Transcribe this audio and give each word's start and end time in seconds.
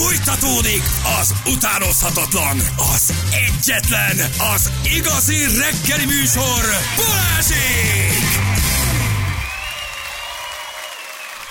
Fújtatódik 0.00 0.82
az 1.20 1.34
utánozhatatlan, 1.46 2.58
az 2.94 3.12
egyetlen, 3.30 4.16
az 4.54 4.72
igazi 4.96 5.36
reggeli 5.36 6.04
műsor, 6.04 6.64
Balázsék! 6.96 8.18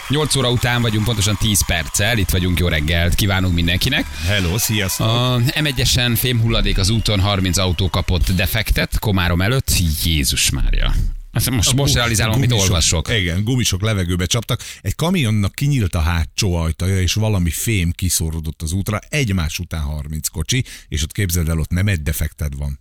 8 0.08 0.36
óra 0.36 0.52
után 0.52 0.82
vagyunk, 0.82 1.06
pontosan 1.06 1.36
10 1.40 1.66
perccel, 1.66 2.18
itt 2.18 2.30
vagyunk, 2.30 2.60
jó 2.60 2.68
reggelt, 2.68 3.16
kívánunk 3.16 3.54
mindenkinek. 3.54 4.06
Hello, 4.26 4.58
sziasztok! 4.58 5.08
A 5.08 5.38
M1-esen 5.38 6.16
fémhulladék 6.16 6.78
az 6.78 6.90
úton, 6.90 7.20
30 7.20 7.58
autó 7.58 7.90
kapott 7.90 8.32
defektet, 8.32 9.00
Komárom 9.00 9.42
előtt, 9.42 9.72
Jézus 10.04 10.50
Mária. 10.50 10.94
Ezt 11.32 11.50
most, 11.50 11.74
most 11.74 11.94
realizálom, 11.94 12.34
amit 12.34 12.52
olvasok. 12.52 13.10
Igen, 13.10 13.44
gumisok 13.44 13.82
levegőbe 13.82 14.26
csaptak. 14.26 14.62
Egy 14.82 14.96
kamionnak 14.96 15.56
kinyílt 15.56 15.96
a 15.96 16.00
hátsó 16.00 16.56
ajtaja, 16.56 17.02
és 17.02 17.14
valami 17.14 17.50
fém 17.50 17.92
kiszórodott 17.92 18.62
az 18.62 18.72
útra. 18.72 19.00
Egymás 19.10 19.60
után 19.60 19.82
30 19.82 20.28
kocsi, 20.28 20.64
és 20.88 21.04
ott 21.04 21.12
képzeld 21.12 21.50
el, 21.50 21.60
ott 21.60 21.70
nem 21.70 21.88
egy 21.88 22.02
defekted 22.02 22.58
van. 22.58 22.80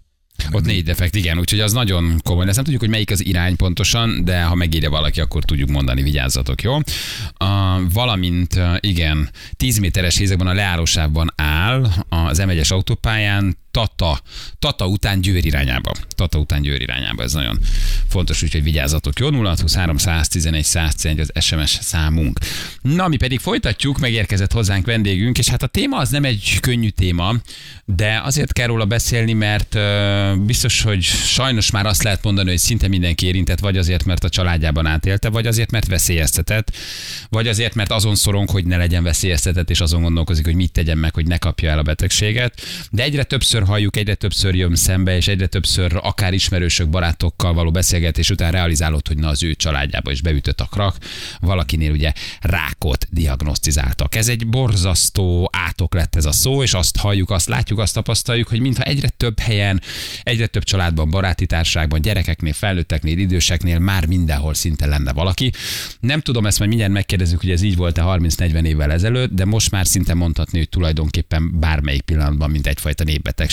Ott 0.52 0.65
négy 0.65 0.84
defekt, 0.84 1.15
igen, 1.15 1.38
úgyhogy 1.38 1.61
az 1.61 1.73
nagyon 1.73 2.21
komoly. 2.23 2.47
Ezt 2.47 2.55
nem 2.55 2.65
tudjuk, 2.65 2.83
hogy 2.83 2.91
melyik 2.91 3.11
az 3.11 3.24
irány 3.24 3.57
pontosan, 3.57 4.24
de 4.24 4.43
ha 4.43 4.55
megírja 4.55 4.91
valaki, 4.91 5.21
akkor 5.21 5.45
tudjuk 5.45 5.69
mondani, 5.69 6.02
vigyázzatok, 6.02 6.62
jó? 6.62 6.74
Uh, 6.74 6.83
valamint, 7.93 8.55
uh, 8.55 8.77
igen, 8.80 9.30
10 9.57 9.79
méteres 9.79 10.16
hézekben 10.16 10.46
a 10.46 10.52
leállósávban 10.52 11.33
áll 11.37 11.91
az 12.09 12.43
M1-es 12.43 12.73
autópályán 12.73 13.57
Tata, 13.78 14.20
Tata 14.59 14.87
után 14.87 15.20
Győr 15.20 15.45
irányába. 15.45 15.92
Tata 16.09 16.38
után 16.38 16.62
Győr 16.62 16.80
irányába, 16.80 17.23
ez 17.23 17.32
nagyon 17.32 17.59
fontos, 18.09 18.42
úgyhogy 18.42 18.62
vigyázzatok. 18.62 19.18
Jó, 19.18 19.30
0623 19.30 19.96
111 19.96 20.64
111 20.64 21.20
az 21.20 21.45
SMS 21.45 21.78
számunk. 21.80 22.38
Na, 22.82 23.09
mi 23.09 23.16
pedig 23.16 23.41
folytatjuk, 23.41 23.98
megérkezett 23.98 24.52
hozzánk 24.52 24.87
vendégünk, 24.87 25.38
és 25.38 25.48
hát 25.48 25.62
a 25.62 25.66
téma 25.66 25.96
az 25.96 26.09
nem 26.09 26.24
egy 26.24 26.59
könnyű 26.60 26.88
téma, 26.88 27.34
de 27.84 28.20
azért 28.24 28.52
kell 28.52 28.66
róla 28.66 28.84
beszélni, 28.84 29.32
mert 29.32 29.79
biztos, 30.45 30.82
hogy 30.82 31.02
sajnos 31.02 31.70
már 31.70 31.87
azt 31.87 32.02
lehet 32.02 32.23
mondani, 32.23 32.48
hogy 32.48 32.59
szinte 32.59 32.88
mindenki 32.88 33.26
érintett, 33.26 33.59
vagy 33.59 33.79
azért, 33.79 34.04
mert 34.04 34.24
a 34.24 34.29
családjában 34.29 34.87
átélte, 34.87 35.29
vagy 35.29 35.46
azért, 35.46 35.70
mert 35.70 35.87
veszélyeztetett, 35.87 36.76
vagy 37.29 37.48
azért, 37.48 37.74
mert 37.74 37.92
azon 37.92 38.15
szorong, 38.15 38.51
hogy 38.51 38.66
ne 38.66 38.76
legyen 38.76 39.02
veszélyeztetett, 39.02 39.70
és 39.70 39.80
azon 39.80 40.02
gondolkozik, 40.02 40.45
hogy 40.45 40.54
mit 40.54 40.73
tegyen 40.73 40.98
meg, 40.98 41.15
hogy 41.15 41.26
ne 41.26 41.38
kapja 41.38 41.70
el 41.70 41.79
a 41.79 41.82
betegséget. 41.82 42.60
De 42.90 43.02
egyre 43.02 43.24
többször 43.24 43.66
halljuk, 43.69 43.97
egyre 43.97 44.15
többször 44.15 44.55
jön 44.55 44.74
szembe, 44.74 45.16
és 45.16 45.29
egyre 45.29 45.47
többször 45.47 46.01
akár 46.02 46.33
ismerősök, 46.33 46.88
barátokkal 46.88 47.55
való 47.55 47.71
beszélgetés 47.71 48.30
után 48.30 48.52
realizálod, 48.52 49.09
hogy 49.09 49.19
na 49.19 49.29
az 49.29 49.43
ő 49.43 49.55
családjába 49.55 50.10
is 50.10 50.23
beütött 50.23 50.60
a 50.60 50.65
krak, 50.65 50.97
valakinél 51.41 51.93
ugye 51.93 52.13
rákot 52.41 53.07
diagnosztizáltak. 53.10 54.15
Ez 54.15 54.29
egy 54.29 54.47
borzasztó 54.47 55.51
átok 55.52 55.95
lett 55.95 56.16
ez 56.16 56.25
a 56.25 56.33
szó, 56.33 56.63
és 56.63 56.75
azt 56.75 56.97
halljuk, 56.97 57.30
azt 57.30 57.49
látjuk, 57.49 57.79
azt 57.79 57.95
tapasztaljuk, 57.95 58.49
hogy 58.49 58.60
mintha 58.60 58.83
egyre 58.83 59.09
több 59.09 59.38
helyen, 59.38 59.82
egyre 60.23 60.47
több 60.47 60.65
családban, 60.65 61.10
baráti 61.10 61.47
társaságban, 61.47 62.01
gyerekeknél, 62.01 62.53
felnőtteknél, 62.53 63.19
időseknél 63.19 63.79
már 63.79 64.06
mindenhol 64.06 64.55
szinte 64.55 64.87
lenne 64.87 65.12
valaki. 65.12 65.53
Nem 66.00 66.21
tudom, 66.21 66.47
ezt 66.47 66.59
majd 66.59 66.71
mindjárt 66.71 66.93
megkérdezzük, 66.94 67.41
hogy 67.41 67.50
ez 67.50 67.62
így 67.62 67.77
volt-e 67.77 68.03
30-40 68.05 68.65
évvel 68.65 68.93
ezelőtt, 68.93 69.32
de 69.32 69.44
most 69.44 69.71
már 69.71 69.87
szinte 69.87 70.15
mondhatni, 70.15 70.59
hogy 70.59 70.69
tulajdonképpen 70.69 71.60
bármelyik 71.60 72.03
pillanatban, 72.03 72.50
mint 72.50 72.66
egyfajta 72.66 73.05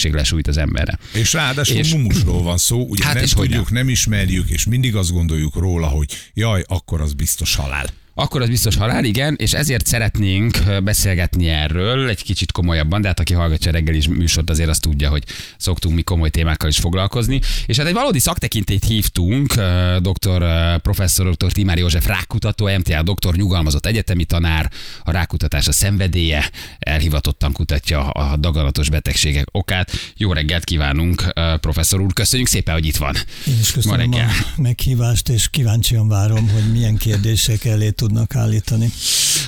népbetegség 0.03 0.13
lesújt 0.13 0.47
az 0.47 0.57
emberre. 0.57 0.97
És 1.13 1.33
ráadásul 1.33 1.77
És- 1.77 1.91
mumusról 1.93 2.41
van 2.43 2.57
szó, 2.57 2.85
ugye 2.89 3.05
Hát 3.05 3.13
nem 3.13 3.23
és 3.23 3.33
tudjuk, 3.33 3.63
nem. 3.65 3.73
nem 3.73 3.89
ismerjük, 3.89 4.49
és 4.49 4.65
mindig 4.65 4.95
azt 4.95 5.11
gondoljuk 5.11 5.55
róla, 5.55 5.88
hogy 5.88 6.17
jaj, 6.33 6.63
akkor 6.67 7.01
az 7.01 7.13
biztos 7.13 7.55
halál. 7.55 7.85
Akkor 8.17 8.41
az 8.41 8.49
biztos 8.49 8.75
halál, 8.75 9.03
igen, 9.03 9.35
és 9.38 9.53
ezért 9.53 9.85
szeretnénk 9.85 10.58
beszélgetni 10.83 11.47
erről 11.49 12.09
egy 12.09 12.23
kicsit 12.23 12.52
komolyabban, 12.52 13.02
de 13.02 13.07
hát 13.07 13.19
aki 13.19 13.33
hallgatja 13.33 13.72
a 13.72 13.73
reggeli 13.73 14.02
műsort, 14.09 14.49
azért 14.49 14.69
azt 14.69 14.81
tudja, 14.81 15.09
hogy 15.09 15.23
szoktunk 15.57 15.95
mi 15.95 16.02
komoly 16.02 16.30
témákkal 16.30 16.69
is 16.69 16.77
foglalkozni. 16.77 17.41
És 17.66 17.77
hát 17.77 17.88
egy 17.88 17.94
valódi 17.94 18.19
szaktekintélyt 18.19 18.85
hívtunk, 18.85 19.53
dr. 20.00 20.45
professzor 20.81 21.35
dr. 21.35 21.51
Timár 21.51 21.78
József 21.78 22.07
rákutató, 22.07 22.69
MTA 22.78 23.03
doktor, 23.03 23.35
nyugalmazott 23.35 23.85
egyetemi 23.85 24.25
tanár, 24.25 24.72
a 25.03 25.12
rákutatás 25.12 25.68
a 25.68 25.72
szenvedélye, 25.72 26.50
elhivatottan 26.79 27.51
kutatja 27.51 28.09
a 28.09 28.38
daganatos 28.38 28.89
betegségek 28.89 29.45
okát. 29.51 29.91
Jó 30.18 30.34
reggelt 30.34 30.63
kívánunk, 30.63 31.34
professzor 31.59 32.01
úr, 32.01 32.13
köszönjük 32.13 32.47
szépen, 32.47 32.73
hogy 32.73 32.85
itt 32.85 32.97
van. 32.97 33.16
Én 33.47 33.59
is 33.59 33.69
Ma 33.69 33.75
köszönöm 33.75 34.00
reggel. 34.00 34.29
a 34.57 34.62
meghívást, 34.62 35.29
és 35.29 35.50
kíváncsian 35.50 36.07
várom, 36.07 36.50
hogy 36.50 36.72
milyen 36.72 36.97
kérdések 36.97 37.66
elé 37.66 37.91
tudnak 38.05 38.35
állítani. 38.35 38.89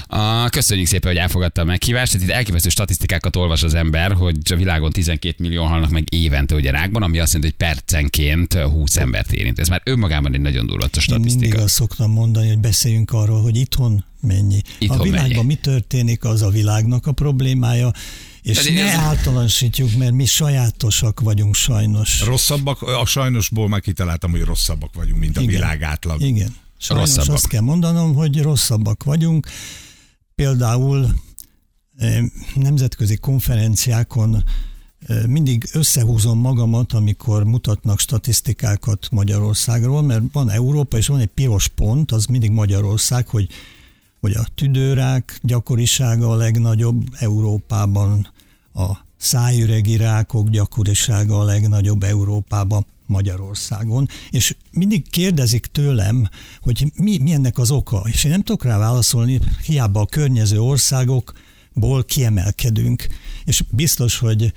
A, 0.07 0.49
köszönjük 0.49 0.87
szépen, 0.87 1.11
hogy 1.11 1.19
elfogadta 1.21 1.61
a 1.61 1.65
meghívást. 1.65 2.11
Tehát 2.11 2.27
itt 2.27 2.33
elképesztő 2.33 2.69
statisztikákat 2.69 3.35
olvas 3.35 3.63
az 3.63 3.73
ember, 3.73 4.11
hogy 4.13 4.37
a 4.51 4.55
világon 4.55 4.91
12 4.91 5.35
millió 5.39 5.63
halnak 5.63 5.89
meg 5.89 6.03
évente 6.13 6.55
ugye 6.55 6.71
rákban, 6.71 7.03
ami 7.03 7.19
azt 7.19 7.33
jelenti, 7.33 7.55
hogy 7.57 7.67
percenként 7.67 8.53
20 8.53 8.97
embert 8.97 9.31
érint. 9.31 9.59
Ez 9.59 9.67
már 9.67 9.81
önmagában 9.85 10.33
egy 10.33 10.41
nagyon 10.41 10.65
durva 10.67 10.83
Én 10.83 10.89
mindig 10.93 11.01
statisztika. 11.01 11.61
azt 11.63 11.73
szoktam 11.73 12.11
mondani, 12.11 12.47
hogy 12.47 12.59
beszéljünk 12.59 13.11
arról, 13.11 13.41
hogy 13.41 13.55
itthon 13.55 14.05
mennyi. 14.21 14.61
Itthon 14.79 14.99
a 14.99 15.03
világban 15.03 15.29
mennyi. 15.29 15.43
mi 15.45 15.55
történik, 15.55 16.23
az 16.23 16.41
a 16.41 16.49
világnak 16.49 17.05
a 17.07 17.11
problémája, 17.11 17.91
és 18.41 18.57
Pedig 18.57 18.73
ne 18.73 18.81
ez- 18.91 18.99
általánosítjuk, 18.99 19.95
mert 19.97 20.11
mi 20.11 20.25
sajátosak 20.25 21.19
vagyunk 21.19 21.55
sajnos. 21.55 22.21
Rosszabbak, 22.21 22.81
a 22.81 23.05
sajnosból 23.05 23.67
már 23.69 23.81
kitaláltam, 23.81 24.31
hogy 24.31 24.41
rosszabbak 24.41 24.93
vagyunk, 24.93 25.19
mint 25.19 25.37
a 25.37 25.41
Igen. 25.41 25.53
világ 25.53 25.83
átlag. 25.83 26.21
Igen. 26.21 26.55
Sajnos 26.77 27.07
Rosszabbak. 27.07 27.35
azt 27.35 27.47
kell 27.47 27.61
mondanom, 27.61 28.13
hogy 28.13 28.41
rosszabbak 28.41 29.03
vagyunk. 29.03 29.47
Például 30.35 31.13
eh, 31.97 32.23
nemzetközi 32.55 33.17
konferenciákon 33.17 34.43
eh, 34.99 35.25
mindig 35.25 35.69
összehúzom 35.73 36.39
magamat, 36.39 36.93
amikor 36.93 37.43
mutatnak 37.43 37.99
statisztikákat 37.99 39.07
Magyarországról, 39.11 40.01
mert 40.01 40.23
van 40.31 40.49
Európa, 40.49 40.97
és 40.97 41.07
van 41.07 41.19
egy 41.19 41.27
piros 41.27 41.67
pont, 41.67 42.11
az 42.11 42.25
mindig 42.25 42.51
Magyarország, 42.51 43.27
hogy, 43.27 43.49
hogy 44.19 44.33
a 44.33 44.47
tüdőrák 44.55 45.39
gyakorisága 45.41 46.29
a 46.29 46.35
legnagyobb 46.35 47.03
Európában, 47.19 48.27
a 48.73 49.05
szájüregi 49.17 49.97
rákok 49.97 50.49
gyakorisága 50.49 51.39
a 51.39 51.43
legnagyobb 51.43 52.03
Európában, 52.03 52.85
Magyarországon, 53.07 54.07
és 54.29 54.55
mindig 54.71 55.09
kérdezik 55.09 55.65
tőlem, 55.65 56.29
hogy 56.61 56.91
mi, 56.95 57.17
mi 57.17 57.31
ennek 57.31 57.57
az 57.57 57.71
oka, 57.71 58.03
és 58.05 58.23
én 58.23 58.31
nem 58.31 58.41
tudok 58.41 58.63
rá 58.63 58.77
válaszolni, 58.77 59.39
hiába 59.65 59.99
a 59.99 60.05
környező 60.05 60.59
országokból 60.61 62.03
kiemelkedünk, 62.05 63.07
és 63.45 63.63
biztos, 63.69 64.17
hogy 64.17 64.53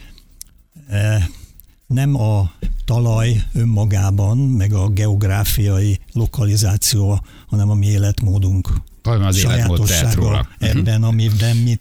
eh, 0.88 1.24
nem 1.86 2.14
a 2.14 2.52
talaj 2.84 3.42
önmagában, 3.52 4.38
meg 4.38 4.72
a 4.72 4.88
geográfiai 4.88 5.98
lokalizáció, 6.12 7.24
hanem 7.46 7.70
a 7.70 7.74
mi 7.74 7.86
életmódunk 7.86 8.68
Hanem 9.02 9.26
az 9.26 9.36
életmód 9.36 9.86
tehet 9.86 10.14
róla. 10.14 10.28
sajátossága 10.28 10.78
ebben, 10.80 11.02
amiben 11.02 11.56
mi 11.56 11.76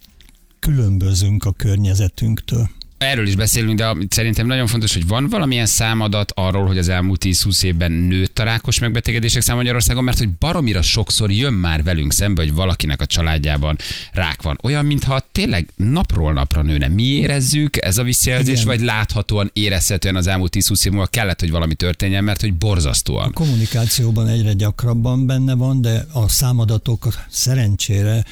különbözünk 0.59 1.45
a 1.45 1.51
környezetünktől. 1.51 2.69
Erről 2.99 3.27
is 3.27 3.35
beszélünk, 3.35 3.77
de 3.77 3.95
szerintem 4.09 4.47
nagyon 4.47 4.67
fontos, 4.67 4.93
hogy 4.93 5.07
van 5.07 5.29
valamilyen 5.29 5.65
számadat 5.65 6.31
arról, 6.35 6.65
hogy 6.65 6.77
az 6.77 6.89
elmúlt 6.89 7.21
10-20 7.25 7.63
évben 7.63 7.91
nőtt 7.91 8.39
a 8.39 8.43
rákos 8.43 8.79
megbetegedések 8.79 9.41
száma 9.41 9.57
Magyarországon, 9.57 10.03
mert 10.03 10.17
hogy 10.17 10.29
baromira 10.29 10.81
sokszor 10.81 11.31
jön 11.31 11.53
már 11.53 11.83
velünk 11.83 12.13
szembe, 12.13 12.41
hogy 12.41 12.53
valakinek 12.53 13.01
a 13.01 13.05
családjában 13.05 13.77
rák 14.11 14.41
van. 14.41 14.57
Olyan, 14.63 14.85
mintha 14.85 15.25
tényleg 15.31 15.67
napról 15.75 16.33
napra 16.33 16.61
nőne. 16.61 16.87
Mi 16.87 17.03
érezzük 17.03 17.85
ez 17.85 17.97
a 17.97 18.03
visszajelzés, 18.03 18.63
vagy 18.63 18.81
láthatóan, 18.81 19.49
érezhetően 19.53 20.15
az 20.15 20.27
elmúlt 20.27 20.55
10-20 20.55 20.85
év 20.85 20.91
múlva 20.91 21.07
kellett, 21.07 21.39
hogy 21.39 21.51
valami 21.51 21.75
történjen, 21.75 22.23
mert 22.23 22.41
hogy 22.41 22.53
borzasztóan. 22.53 23.31
kommunikációban 23.33 24.27
egyre 24.27 24.53
gyakrabban 24.53 25.25
benne 25.25 25.53
van, 25.53 25.81
de 25.81 26.05
a 26.11 26.27
számadatok 26.27 27.07
szerencsére 27.29 28.23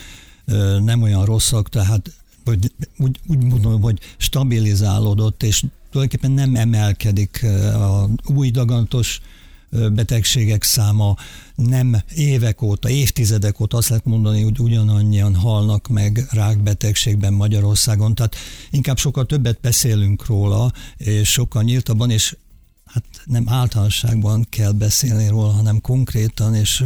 nem 0.83 1.01
olyan 1.01 1.25
rosszak, 1.25 1.69
tehát 1.69 2.11
hogy 2.47 2.71
úgy, 2.97 3.19
úgy 3.27 3.43
mondom, 3.43 3.81
hogy 3.81 3.99
stabilizálódott, 4.17 5.43
és 5.43 5.63
tulajdonképpen 5.91 6.31
nem 6.31 6.55
emelkedik 6.55 7.45
a 7.73 8.09
új 8.25 8.49
daganatos 8.49 9.21
ö, 9.69 9.89
betegségek 9.89 10.63
száma, 10.63 11.15
nem 11.55 11.97
évek 12.15 12.61
óta, 12.61 12.89
évtizedek 12.89 13.59
óta 13.59 13.77
azt 13.77 13.89
lehet 13.89 14.05
mondani, 14.05 14.41
hogy 14.41 14.59
ugyanannyian 14.59 15.35
halnak 15.35 15.87
meg 15.87 16.25
rákbetegségben 16.31 17.33
Magyarországon, 17.33 18.15
tehát 18.15 18.35
inkább 18.71 18.97
sokkal 18.97 19.25
többet 19.25 19.59
beszélünk 19.61 20.25
róla, 20.25 20.71
és 20.97 21.31
sokkal 21.31 21.63
nyíltabban, 21.63 22.09
és 22.09 22.37
hát 22.85 23.03
nem 23.25 23.43
általánosságban 23.49 24.47
kell 24.49 24.71
beszélni 24.71 25.27
róla, 25.27 25.51
hanem 25.51 25.81
konkrétan, 25.81 26.55
és, 26.55 26.83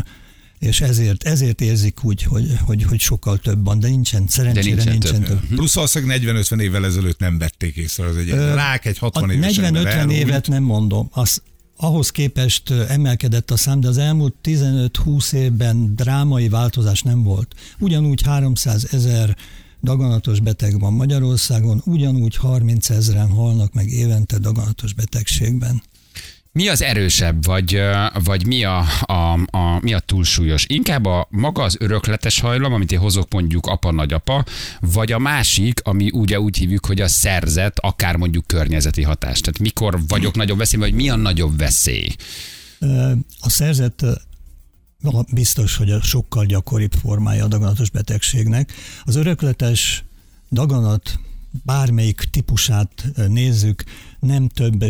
és 0.62 0.82
ezért, 0.82 1.24
ezért 1.24 1.62
érzik 1.62 2.04
úgy, 2.04 2.24
hogy, 2.24 2.58
hogy, 2.66 2.84
hogy 2.84 3.00
sokkal 3.00 3.38
több 3.38 3.66
van, 3.66 3.80
de 3.80 3.88
nincsen, 3.88 4.28
szerencsére 4.28 4.66
nincsen 4.76 4.92
nincsen, 4.92 5.24
több. 5.24 5.28
több. 5.28 5.56
Plusz 5.56 5.74
valószínűleg 5.74 6.22
40-50 6.22 6.60
évvel 6.62 6.86
ezelőtt 6.86 7.20
nem 7.20 7.38
vették 7.38 7.76
észre 7.76 8.06
az 8.06 8.16
egy 8.16 8.30
Ö, 8.30 8.54
rák 8.54 8.86
egy 8.86 8.98
60 8.98 9.30
A 9.30 9.34
éves 9.34 9.58
ember 9.58 9.84
40-50 9.84 9.86
elhunyt. 9.86 10.12
évet 10.18 10.48
nem 10.48 10.64
mondom, 10.64 11.10
az, 11.12 11.42
ahhoz 11.78 12.10
képest 12.10 12.70
emelkedett 12.72 13.52
a 13.52 13.58
szám, 13.58 13.80
de 13.80 13.88
az 13.88 13.98
elmúlt 13.98 14.36
15-20 14.44 15.34
évben 15.34 15.96
drámai 15.96 16.50
változás 16.50 17.02
nem 17.02 17.24
volt. 17.24 17.56
Ugyanúgy 17.80 18.22
300 18.22 18.88
ezer 18.92 19.38
daganatos 19.84 20.40
beteg 20.40 20.80
van 20.80 20.94
Magyarországon, 20.94 21.82
ugyanúgy 21.86 22.36
30 22.36 22.90
ezeren 22.90 23.30
halnak 23.30 23.74
meg 23.74 23.90
évente 23.90 24.38
daganatos 24.38 24.94
betegségben. 24.94 25.82
Mi 26.54 26.68
az 26.68 26.82
erősebb, 26.82 27.46
vagy, 27.46 27.82
vagy 28.24 28.46
mi, 28.46 28.64
a, 28.64 28.86
a, 29.02 29.34
a, 29.58 29.80
mi 29.82 29.94
a 29.94 30.00
túlsúlyos? 30.00 30.66
Inkább 30.68 31.06
a 31.06 31.28
maga 31.30 31.64
az 31.64 31.76
örökletes 31.80 32.40
hajlam, 32.40 32.74
amit 32.74 32.92
én 32.92 33.00
hozok 33.00 33.32
mondjuk 33.34 33.66
apa-nagyapa, 33.66 34.46
vagy 34.80 35.12
a 35.12 35.20
másik, 35.20 35.80
ami 35.84 36.10
ugye 36.14 36.40
úgy 36.40 36.58
hívjuk, 36.58 36.86
hogy 36.86 37.02
a 37.02 37.08
szerzet, 37.08 37.80
akár 37.80 38.16
mondjuk 38.16 38.48
környezeti 38.48 39.02
hatás. 39.02 39.40
Tehát 39.40 39.60
mikor 39.60 40.00
vagyok 40.08 40.36
nagyobb 40.36 40.58
veszélyben, 40.58 40.90
vagy 40.90 40.98
mi 40.98 41.10
a 41.10 41.16
nagyobb 41.16 41.58
veszély? 41.58 42.16
A 43.40 43.50
szerzet 43.50 44.02
ö, 44.02 44.12
a- 45.04 45.26
biztos, 45.34 45.76
hogy 45.76 45.92
a 45.92 46.02
sokkal 46.02 46.46
gyakoribb 46.46 46.94
formája 46.94 47.44
a 47.44 47.48
daganatos 47.48 47.90
betegségnek. 47.90 48.74
Az 49.04 49.16
örökletes 49.16 50.04
daganat 50.52 51.20
bármelyik 51.66 52.20
típusát 52.32 53.06
nézzük, 53.28 53.84
nem 54.20 54.48
több 54.48 54.84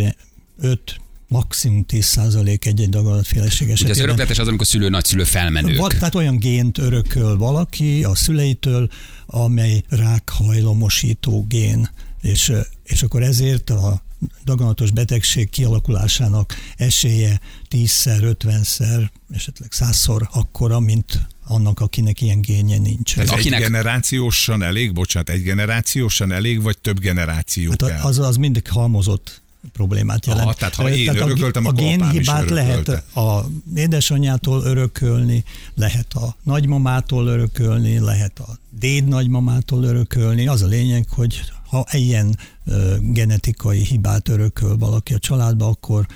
5 0.57 1.01
maximum 1.31 1.83
10 1.85 2.05
százalék 2.05 2.65
egy-egy 2.65 2.89
daganatféleség 2.89 3.61
Ugye 3.67 3.73
az 3.73 3.79
esetében. 3.83 4.03
örökletes 4.07 4.39
az, 4.39 4.47
amikor 4.47 4.67
szülő, 4.67 4.89
nagyszülő 4.89 5.23
felmenők. 5.23 5.87
Tehát 5.97 6.15
olyan 6.15 6.37
gént 6.37 6.77
örököl 6.77 7.37
valaki 7.37 8.03
a 8.03 8.15
szüleitől, 8.15 8.89
amely 9.25 9.83
rákhajlamosító 9.89 11.45
gén, 11.49 11.89
és, 12.21 12.51
és 12.83 13.03
akkor 13.03 13.21
ezért 13.23 13.69
a 13.69 14.01
daganatos 14.45 14.91
betegség 14.91 15.49
kialakulásának 15.49 16.53
esélye 16.77 17.39
10-szer, 17.69 18.35
50-szer, 18.43 19.09
esetleg 19.33 19.69
100-szor 19.75 20.29
akkora, 20.31 20.79
mint 20.79 21.27
annak, 21.45 21.79
akinek 21.79 22.21
ilyen 22.21 22.41
génje 22.41 22.77
nincs. 22.77 23.17
Ez 23.17 23.29
Akinek- 23.29 23.59
egy 23.59 23.65
generációsan 23.65 24.63
elég, 24.63 24.93
bocsánat, 24.93 25.29
egy 25.29 25.43
generációsan 25.43 26.31
elég, 26.31 26.61
vagy 26.61 26.77
több 26.79 26.99
generáció 26.99 27.69
Hát 27.69 27.89
kell? 27.89 27.99
az, 28.01 28.19
az 28.19 28.35
mindig 28.35 28.67
halmozott 28.67 29.41
problémát 29.73 30.25
jelent. 30.25 30.43
Aha, 30.43 30.53
tehát 30.53 30.75
ha 30.75 30.89
én 30.89 31.09
a, 31.09 31.13
örököltem, 31.13 31.65
a 31.65 31.71
is 31.71 31.77
génhibát 31.77 32.49
lehet 32.49 32.89
a 33.15 33.45
édesanyjától 33.75 34.63
örökölni, 34.63 35.43
lehet 35.75 36.13
a 36.13 36.35
nagymamától 36.43 37.27
örökölni, 37.27 37.99
lehet 37.99 38.39
a 38.39 38.57
déd 38.69 39.07
nagymamától 39.07 39.83
örökölni. 39.83 40.47
Az 40.47 40.61
a 40.61 40.67
lényeg, 40.67 41.07
hogy 41.09 41.41
ha 41.67 41.85
ilyen 41.91 42.37
ö, 42.65 42.95
genetikai 42.99 43.79
hibát 43.79 44.27
örököl 44.27 44.77
valaki 44.77 45.13
a 45.13 45.19
családba, 45.19 45.67
akkor 45.67 46.07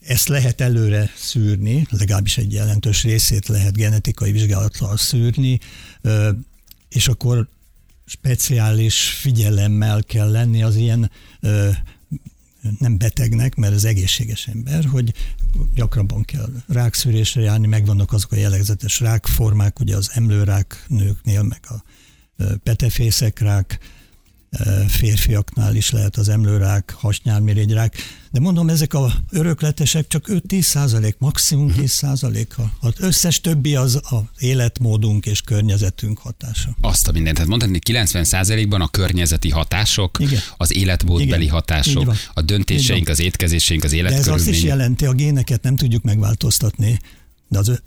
ezt 0.00 0.28
lehet 0.28 0.60
előre 0.60 1.10
szűrni, 1.16 1.86
legalábbis 1.90 2.38
egy 2.38 2.52
jelentős 2.52 3.02
részét 3.02 3.46
lehet 3.46 3.76
genetikai 3.76 4.32
vizsgálattal 4.32 4.96
szűrni, 4.96 5.60
ö, 6.00 6.30
és 6.88 7.08
akkor 7.08 7.48
speciális 8.06 8.98
figyelemmel 9.00 10.02
kell 10.04 10.30
lenni 10.30 10.62
az 10.62 10.76
ilyen 10.76 11.10
ö, 11.40 11.68
nem 12.78 12.98
betegnek, 12.98 13.54
mert 13.54 13.74
az 13.74 13.84
egészséges 13.84 14.46
ember, 14.46 14.84
hogy 14.84 15.12
gyakrabban 15.74 16.24
kell 16.24 16.48
rákszűrésre 16.68 17.40
járni, 17.40 17.66
megvannak 17.66 18.12
azok 18.12 18.32
a 18.32 18.36
jellegzetes 18.36 19.00
rákformák, 19.00 19.80
ugye 19.80 19.96
az 19.96 20.10
emlőrák 20.14 20.84
nőknél, 20.88 21.42
meg 21.42 21.60
a 21.62 21.82
ö, 22.36 22.56
petefészekrák, 22.56 23.78
ö, 23.80 23.95
férfiaknál 24.88 25.74
is 25.74 25.90
lehet 25.90 26.16
az 26.16 26.28
emlőrák, 26.28 26.94
hasnyálmirigyrák, 26.98 27.96
de 28.32 28.40
mondom, 28.40 28.68
ezek 28.68 28.94
a 28.94 29.12
örökletesek 29.30 30.08
csak 30.08 30.26
5-10 30.28 30.60
százalék, 30.60 31.16
maximum 31.18 31.72
10 31.72 31.90
százalék. 31.90 32.54
Az 32.80 32.92
összes 32.98 33.40
többi 33.40 33.74
az 33.76 34.00
az 34.02 34.20
életmódunk 34.38 35.26
és 35.26 35.40
környezetünk 35.40 36.18
hatása. 36.18 36.76
Azt 36.80 37.08
a 37.08 37.12
mindent. 37.12 37.34
Tehát 37.34 37.50
mondhatni, 37.50 37.78
hogy 37.84 37.96
90%-ban 37.96 38.80
a 38.80 38.88
környezeti 38.88 39.50
hatások, 39.50 40.18
Igen. 40.20 40.40
az 40.56 40.74
életmódbeli 40.74 41.42
Igen. 41.42 41.54
Hatások, 41.54 42.14
a 42.34 42.40
döntéseink, 42.40 43.08
az 43.08 43.20
étkezéseink, 43.20 43.84
az 43.84 43.90
De 43.90 43.98
ez 43.98 44.06
azt 44.06 44.18
is 44.18 44.28
életkörülmények. 44.28 44.62
jelenti, 44.62 45.06
a 45.06 45.12
géneket 45.12 45.62
nem 45.62 45.76
tudjuk 45.76 46.02
megváltoztatni, 46.02 46.98
de 47.48 47.58
az, 47.58 47.80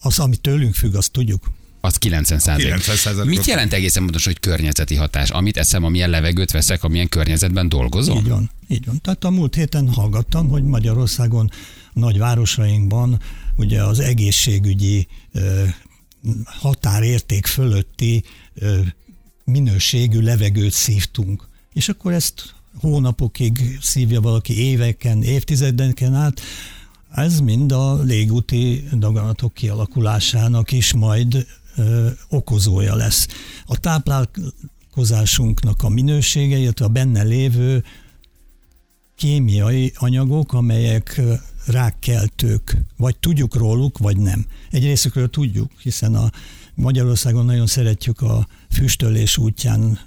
az 0.00 0.18
ami 0.18 0.36
tőlünk 0.36 0.74
függ, 0.74 0.94
azt 0.94 1.10
tudjuk. 1.10 1.50
Az 1.80 1.96
90 1.96 2.38
százalék. 2.38 2.74
90%-ot. 2.74 3.24
Mit 3.24 3.44
jelent 3.44 3.72
egészen 3.72 4.02
pontosan, 4.02 4.32
hogy 4.32 4.40
környezeti 4.40 4.94
hatás? 4.94 5.30
Amit 5.30 5.56
eszem, 5.56 5.84
amilyen 5.84 6.10
levegőt 6.10 6.50
veszek, 6.50 6.84
amilyen 6.84 7.08
környezetben 7.08 7.68
dolgozom? 7.68 8.16
Így 8.16 8.28
van, 8.28 8.50
így 8.68 8.86
van. 8.86 9.00
Tehát 9.00 9.24
a 9.24 9.30
múlt 9.30 9.54
héten 9.54 9.88
hallgattam, 9.88 10.48
hogy 10.48 10.64
Magyarországon 10.64 11.50
a 11.92 11.98
nagy 11.98 12.18
városainkban 12.18 13.20
ugye 13.56 13.82
az 13.82 14.00
egészségügyi 14.00 15.06
határérték 16.44 17.46
fölötti 17.46 18.24
minőségű 19.44 20.20
levegőt 20.20 20.72
szívtunk. 20.72 21.48
És 21.72 21.88
akkor 21.88 22.12
ezt 22.12 22.54
hónapokig 22.80 23.78
szívja 23.82 24.20
valaki 24.20 24.58
éveken, 24.58 25.22
évtizedeken 25.22 26.14
át, 26.14 26.40
ez 27.14 27.40
mind 27.40 27.72
a 27.72 28.02
légúti 28.02 28.84
daganatok 28.92 29.54
kialakulásának 29.54 30.72
is 30.72 30.92
majd 30.92 31.46
okozója 32.28 32.94
lesz. 32.94 33.28
A 33.66 33.78
táplálkozásunknak 33.78 35.82
a 35.82 35.88
minősége, 35.88 36.56
illetve 36.56 36.84
a 36.84 36.88
benne 36.88 37.22
lévő 37.22 37.84
kémiai 39.16 39.92
anyagok, 39.96 40.52
amelyek 40.52 41.20
rákkeltők, 41.66 42.76
vagy 42.96 43.18
tudjuk 43.18 43.54
róluk, 43.54 43.98
vagy 43.98 44.16
nem. 44.16 44.46
Egy 44.70 44.84
részükről 44.84 45.30
tudjuk, 45.30 45.70
hiszen 45.82 46.14
a 46.14 46.30
Magyarországon 46.80 47.44
nagyon 47.44 47.66
szeretjük 47.66 48.20
a 48.20 48.48
füstölés 48.72 49.36
útján 49.36 49.98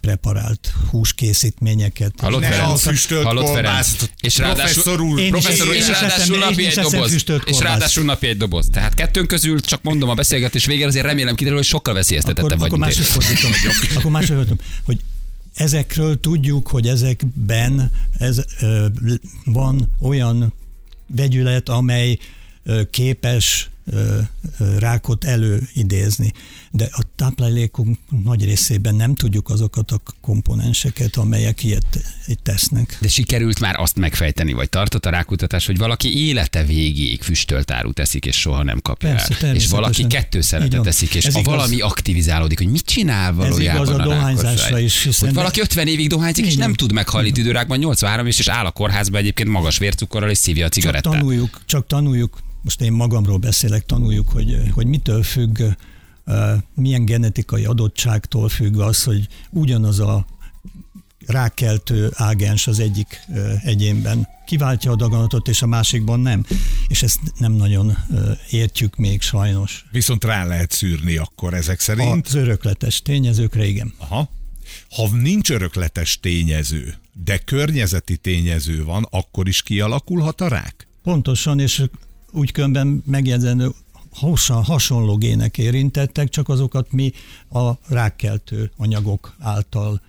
preparált 0.00 0.72
húskészítményeket. 0.90 2.12
Hallott 2.20 2.40
Ne 2.40 2.48
Ferenc? 2.48 2.86
a 2.86 2.90
füstölt 2.90 3.24
Hallott 3.24 3.44
kolbászt? 3.44 4.10
És 4.20 4.38
ráadásul, 4.38 4.82
professzor 4.82 5.00
úr, 5.00 5.18
Én 5.18 5.30
professzor 5.30 5.68
úr, 5.68 5.74
és 5.74 5.88
ráadásul 5.88 6.38
napi 6.38 6.66
egy 6.66 6.74
doboz. 6.74 7.10
füstölt 7.10 7.48
És 7.48 7.58
ráadásul 7.58 8.04
napi 8.04 8.26
egy 8.26 8.36
doboz. 8.36 8.68
Tehát 8.72 8.94
kettőnk 8.94 9.26
közül 9.26 9.60
csak 9.60 9.82
mondom 9.82 10.08
a 10.08 10.14
beszélgetés 10.14 10.66
végén, 10.66 10.86
azért 10.86 11.04
remélem 11.04 11.34
kiderül, 11.34 11.58
hogy 11.58 11.66
sokkal 11.66 11.82
akkor, 11.82 11.94
veszélyeztetettebb 11.94 12.58
vagy, 12.58 12.66
akkor 12.66 12.78
máshogy 12.78 13.04
fordítom. 13.04 13.50
akkor 13.96 14.10
máshogy 14.10 14.36
fordítom, 14.36 14.58
hogy 14.84 14.98
ezekről 15.54 16.20
tudjuk, 16.20 16.68
hogy 16.68 16.86
ezekben 16.86 17.90
ez, 18.18 18.44
ö, 18.60 18.86
van 19.44 19.96
olyan 20.00 20.52
vegyület, 21.06 21.68
amely 21.68 22.18
ö, 22.64 22.82
képes 22.90 23.70
rákot 24.78 25.24
előidézni. 25.24 26.32
De 26.70 26.88
a 26.92 27.02
táplálékunk 27.16 27.98
nagy 28.24 28.44
részében 28.44 28.94
nem 28.94 29.14
tudjuk 29.14 29.48
azokat 29.48 29.90
a 29.90 30.00
komponenseket, 30.20 31.16
amelyek 31.16 31.62
ilyet, 31.64 31.84
tesznek. 32.42 32.98
De 33.00 33.08
sikerült 33.08 33.60
már 33.60 33.74
azt 33.78 33.96
megfejteni, 33.96 34.52
vagy 34.52 34.68
tartott 34.68 35.06
a 35.06 35.10
rákutatás, 35.10 35.66
hogy 35.66 35.78
valaki 35.78 36.26
élete 36.26 36.64
végéig 36.64 37.22
füstölt 37.22 37.70
árut 37.70 37.94
teszik, 37.94 38.24
és 38.24 38.36
soha 38.40 38.62
nem 38.62 38.80
kapja 38.80 39.08
Persze, 39.08 39.46
el. 39.46 39.54
És 39.54 39.68
valaki 39.68 40.02
Így 40.02 40.06
kettőszeletet 40.06 40.74
van. 40.74 40.82
teszik, 40.82 41.14
és 41.14 41.24
Ez 41.24 41.32
ha 41.34 41.40
igaz. 41.40 41.54
valami 41.54 41.80
aktivizálódik, 41.80 42.58
hogy 42.58 42.68
mit 42.70 42.84
csinál 42.84 43.32
valójában 43.34 43.82
igaz 43.82 43.94
a 43.94 43.96
rákos 43.98 44.14
dohányzásra 44.14 44.78
is, 44.78 45.02
hiszen 45.02 45.28
Hogy 45.28 45.36
valaki 45.36 45.60
50 45.60 45.86
évig 45.86 46.08
dohányzik, 46.08 46.46
és 46.46 46.56
nem 46.56 46.74
tud 46.74 46.92
meghalni 46.92 47.30
tüdőrákban, 47.30 47.78
83 47.78 48.26
és, 48.26 48.38
és 48.38 48.48
áll 48.48 48.64
a 48.66 48.70
kórházba 48.70 49.18
egyébként 49.18 49.48
magas 49.48 49.78
vércukorral, 49.78 50.30
és 50.30 50.38
szívja 50.38 50.64
a 50.64 50.68
Csak 50.68 50.82
cigarettát. 50.82 51.12
tanuljuk, 51.12 51.60
csak 51.66 51.86
tanuljuk, 51.86 52.38
most 52.62 52.80
én 52.80 52.92
magamról 52.92 53.38
beszélek, 53.38 53.86
tanuljuk, 53.86 54.28
hogy, 54.28 54.70
hogy 54.72 54.86
mitől 54.86 55.22
függ, 55.22 55.62
milyen 56.74 57.04
genetikai 57.04 57.64
adottságtól 57.64 58.48
függ 58.48 58.78
az, 58.78 59.02
hogy 59.02 59.28
ugyanaz 59.50 59.98
a 59.98 60.26
rákeltő 61.26 62.10
ágens 62.14 62.66
az 62.66 62.78
egyik 62.78 63.26
egyénben 63.62 64.28
kiváltja 64.46 64.90
a 64.90 64.96
daganatot, 64.96 65.48
és 65.48 65.62
a 65.62 65.66
másikban 65.66 66.20
nem. 66.20 66.46
És 66.88 67.02
ezt 67.02 67.20
nem 67.38 67.52
nagyon 67.52 67.96
értjük 68.50 68.96
még 68.96 69.20
sajnos. 69.20 69.84
Viszont 69.90 70.24
rá 70.24 70.44
lehet 70.44 70.72
szűrni 70.72 71.16
akkor 71.16 71.54
ezek 71.54 71.80
szerint. 71.80 72.26
Az 72.26 72.34
örökletes 72.34 73.02
tényezőkre 73.02 73.66
igen. 73.66 73.94
Aha. 73.98 74.30
Ha 74.90 75.08
nincs 75.16 75.50
örökletes 75.50 76.20
tényező, 76.20 76.94
de 77.24 77.38
környezeti 77.38 78.16
tényező 78.16 78.84
van, 78.84 79.06
akkor 79.10 79.48
is 79.48 79.62
kialakulhat 79.62 80.40
a 80.40 80.48
rák? 80.48 80.88
Pontosan, 81.02 81.60
és 81.60 81.82
úgy 82.32 82.52
különben 82.52 83.02
megjegyzendő, 83.06 83.70
hosszan 84.12 84.64
hasonló 84.64 85.16
gének 85.16 85.58
érintettek, 85.58 86.28
csak 86.28 86.48
azokat 86.48 86.92
mi 86.92 87.12
a 87.52 87.70
rákkeltő 87.88 88.70
anyagok 88.76 89.34
által 89.38 90.00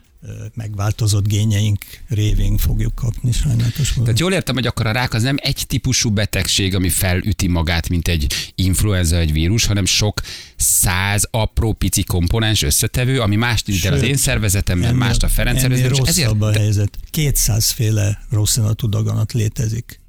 megváltozott 0.54 1.28
génjeink 1.28 1.86
révén 2.08 2.58
fogjuk 2.58 2.96
kapni 2.96 3.32
sajnálatos 3.32 3.90
módon. 3.90 4.04
Tehát 4.04 4.20
jól 4.20 4.34
értem, 4.34 4.56
hogy 4.56 4.68
akkor 4.68 4.86
a 4.86 4.92
rák 4.92 5.14
az 5.14 5.24
nem 5.24 5.38
egy 5.40 5.64
típusú 5.68 6.10
betegség, 6.10 6.76
ami 6.76 6.90
felüti 6.90 7.48
magát, 7.48 7.90
mint 7.90 8.08
egy 8.08 8.52
influenza, 8.56 9.18
egy 9.18 9.32
vírus, 9.32 9.66
hanem 9.66 9.86
sok 9.86 10.22
száz 10.56 11.28
apró 11.32 11.74
pici 11.74 12.04
komponens 12.04 12.62
összetevő, 12.62 13.20
ami 13.20 13.36
mást 13.36 13.68
int 13.68 13.86
el 13.86 13.94
az 13.94 14.02
én 14.02 14.18
szervezetemben, 14.18 14.88
ennél- 14.88 15.00
mást 15.00 15.24
a 15.24 15.28
Ferenc 15.28 15.64
ennél 15.64 15.78
szervezetemben, 15.78 16.10
ezért 16.10 16.28
rosszabb 16.28 16.42
a 16.42 16.60
helyzet. 16.60 16.98
200 17.10 17.72
féle 17.72 18.22
rosszinatú 18.30 18.90
daganat 18.90 19.32
létezik. 19.32 20.01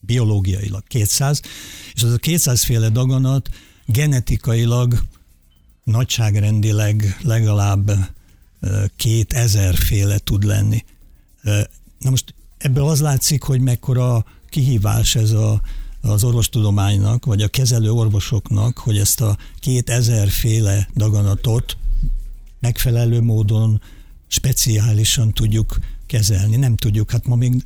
Biológiailag 0.00 0.82
200, 0.86 1.40
és 1.94 2.02
az 2.02 2.12
a 2.12 2.16
200 2.16 2.64
féle 2.64 2.88
daganat 2.88 3.48
genetikailag 3.86 5.02
nagyságrendileg 5.84 7.18
legalább 7.22 7.90
két 8.96 9.32
ezer 9.32 9.74
féle 9.74 10.18
tud 10.18 10.44
lenni. 10.44 10.84
Na 11.98 12.10
most 12.10 12.34
ebből 12.58 12.84
az 12.84 13.00
látszik, 13.00 13.42
hogy 13.42 13.60
mekkora 13.60 14.24
kihívás 14.48 15.14
ez 15.14 15.30
a, 15.30 15.60
az 16.00 16.24
orvostudománynak, 16.24 17.24
vagy 17.24 17.42
a 17.42 17.48
kezelő 17.48 17.90
orvosoknak, 17.90 18.78
hogy 18.78 18.98
ezt 18.98 19.20
a 19.20 19.36
két 19.60 19.90
ezer 19.90 20.28
féle 20.28 20.88
daganatot 20.94 21.76
megfelelő 22.60 23.20
módon 23.20 23.80
speciálisan 24.26 25.32
tudjuk 25.32 25.78
kezelni. 26.06 26.56
Nem 26.56 26.76
tudjuk, 26.76 27.10
hát 27.10 27.26
ma 27.26 27.34
még 27.34 27.64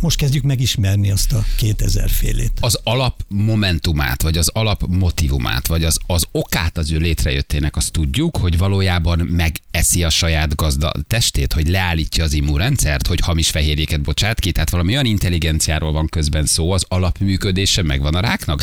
most 0.00 0.16
kezdjük 0.16 0.42
megismerni 0.42 1.10
azt 1.10 1.32
a 1.32 1.44
2000 1.56 2.10
félét. 2.10 2.52
Az 2.60 2.78
alap 2.84 3.24
momentumát, 3.28 4.22
vagy 4.22 4.38
az 4.38 4.48
alap 4.48 4.82
motivumát, 4.88 5.66
vagy 5.66 5.84
az, 5.84 5.98
az 6.06 6.26
okát 6.32 6.78
az 6.78 6.90
ő 6.90 6.98
létrejöttének, 6.98 7.76
azt 7.76 7.92
tudjuk, 7.92 8.36
hogy 8.36 8.58
valójában 8.58 9.18
megeszi 9.18 10.04
a 10.04 10.10
saját 10.10 10.54
gazda 10.54 10.92
testét, 11.06 11.52
hogy 11.52 11.68
leállítja 11.68 12.24
az 12.24 12.32
immunrendszert, 12.32 13.06
hogy 13.06 13.20
hamis 13.20 13.50
fehérjéket 13.50 14.00
bocsát 14.00 14.40
ki, 14.40 14.52
tehát 14.52 14.70
valami 14.70 14.92
olyan 14.92 15.04
intelligenciáról 15.04 15.92
van 15.92 16.06
közben 16.06 16.46
szó, 16.46 16.70
az 16.72 16.84
alapműködése 16.88 17.82
megvan 17.82 18.14
a 18.14 18.20
ráknak. 18.20 18.62